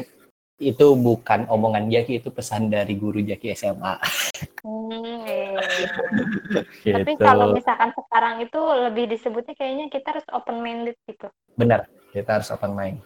[0.56, 3.94] itu bukan omongan Jaki, itu pesan dari guru Jaki SMA.
[4.66, 5.62] Hmm, iya.
[6.82, 6.96] gitu.
[6.96, 11.30] Tapi kalau misalkan sekarang itu lebih disebutnya kayaknya kita harus open minded gitu.
[11.54, 12.98] Benar, kita harus open mind.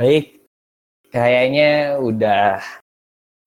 [0.00, 0.48] Baik,
[1.12, 2.56] kayaknya udah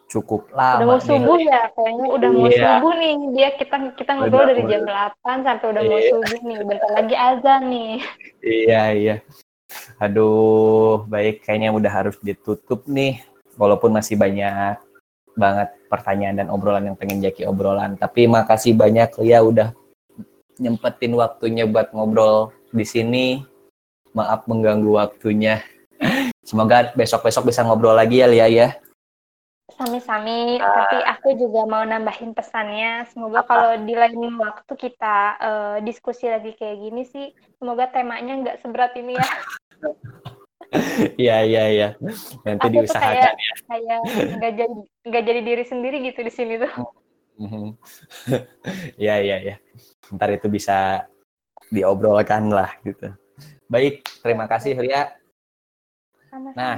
[0.06, 0.86] cukup lama.
[0.86, 1.50] Udah mau subuh nih.
[1.50, 2.38] ya, kayaknya udah iya.
[2.38, 3.14] mau subuh nih.
[3.34, 5.90] Dia kita kita ngobrol dari jam 8 sampai udah iya.
[5.90, 6.58] mau subuh nih.
[6.62, 7.94] Bentar lagi azan nih.
[8.46, 9.16] Iya, iya.
[9.98, 13.26] Aduh, baik kayaknya udah harus ditutup nih.
[13.58, 14.78] Walaupun masih banyak
[15.34, 17.98] banget pertanyaan dan obrolan yang pengen Jaki obrolan.
[17.98, 19.74] Tapi makasih banyak ya udah
[20.62, 23.42] nyempetin waktunya buat ngobrol di sini.
[24.14, 25.66] Maaf mengganggu waktunya.
[26.44, 28.70] Semoga besok-besok bisa ngobrol lagi ya Lia ya.
[29.74, 33.08] Sami-sami, uh, tapi aku juga mau nambahin pesannya.
[33.10, 33.48] Semoga apa?
[33.48, 38.94] kalau di lain waktu kita uh, diskusi lagi kayak gini sih, semoga temanya nggak seberat
[39.00, 39.28] ini ya.
[41.22, 41.90] Iya iya iya.
[42.44, 43.56] Nanti aku diusahakan kayak, ya.
[43.70, 44.00] Kayak
[44.42, 44.76] nggak jadi
[45.06, 46.72] nggak jadi diri sendiri gitu di sini tuh.
[47.38, 47.66] Mm-hmm.
[49.04, 49.56] Iya iya iya.
[50.14, 51.08] Ntar itu bisa
[51.74, 53.14] diobrolkan lah gitu.
[53.70, 55.14] Baik, terima kasih Ria.
[56.34, 56.58] Sama-sama.
[56.58, 56.78] Nah,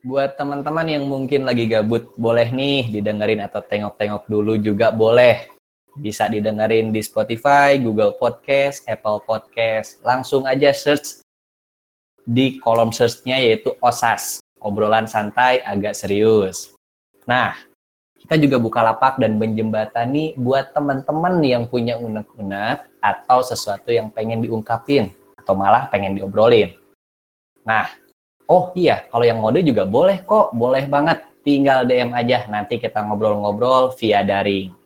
[0.00, 5.44] buat teman-teman yang mungkin lagi gabut, boleh nih didengerin atau tengok-tengok dulu juga boleh.
[5.92, 10.00] Bisa didengerin di Spotify, Google Podcast, Apple Podcast.
[10.00, 11.20] Langsung aja search
[12.24, 16.72] di kolom search-nya yaitu OSAS, obrolan santai agak serius.
[17.28, 17.52] Nah,
[18.24, 24.40] kita juga buka lapak dan menjembatani buat teman-teman yang punya unek-unek atau sesuatu yang pengen
[24.40, 26.72] diungkapin atau malah pengen diobrolin.
[27.68, 27.99] Nah,
[28.50, 31.22] oh iya kalau yang ngode juga boleh kok boleh banget.
[31.40, 34.76] Tinggal DM aja nanti kita ngobrol-ngobrol via daring.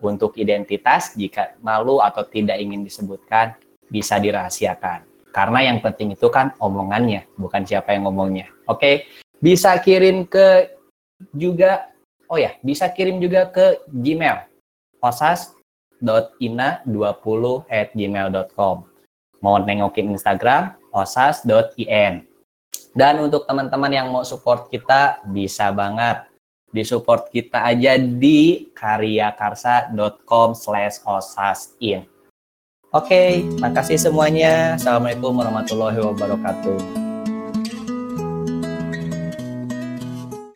[0.00, 3.52] Untuk identitas jika malu atau tidak ingin disebutkan
[3.92, 5.04] bisa dirahasiakan.
[5.28, 8.48] Karena yang penting itu kan omongannya bukan siapa yang ngomongnya.
[8.64, 9.04] Oke
[9.44, 10.72] bisa kirim ke
[11.36, 11.92] juga
[12.32, 14.48] oh ya bisa kirim juga ke Gmail
[15.04, 18.76] osas.ina20 at gmail.com
[19.44, 22.24] mau nengokin Instagram osas.in
[22.94, 26.30] dan untuk teman-teman yang mau support kita, bisa banget
[26.74, 32.02] di support kita aja di karyakarsa.com slash osasin.
[32.94, 33.30] Oke, okay,
[33.62, 34.78] makasih semuanya.
[34.78, 37.03] Assalamualaikum warahmatullahi wabarakatuh.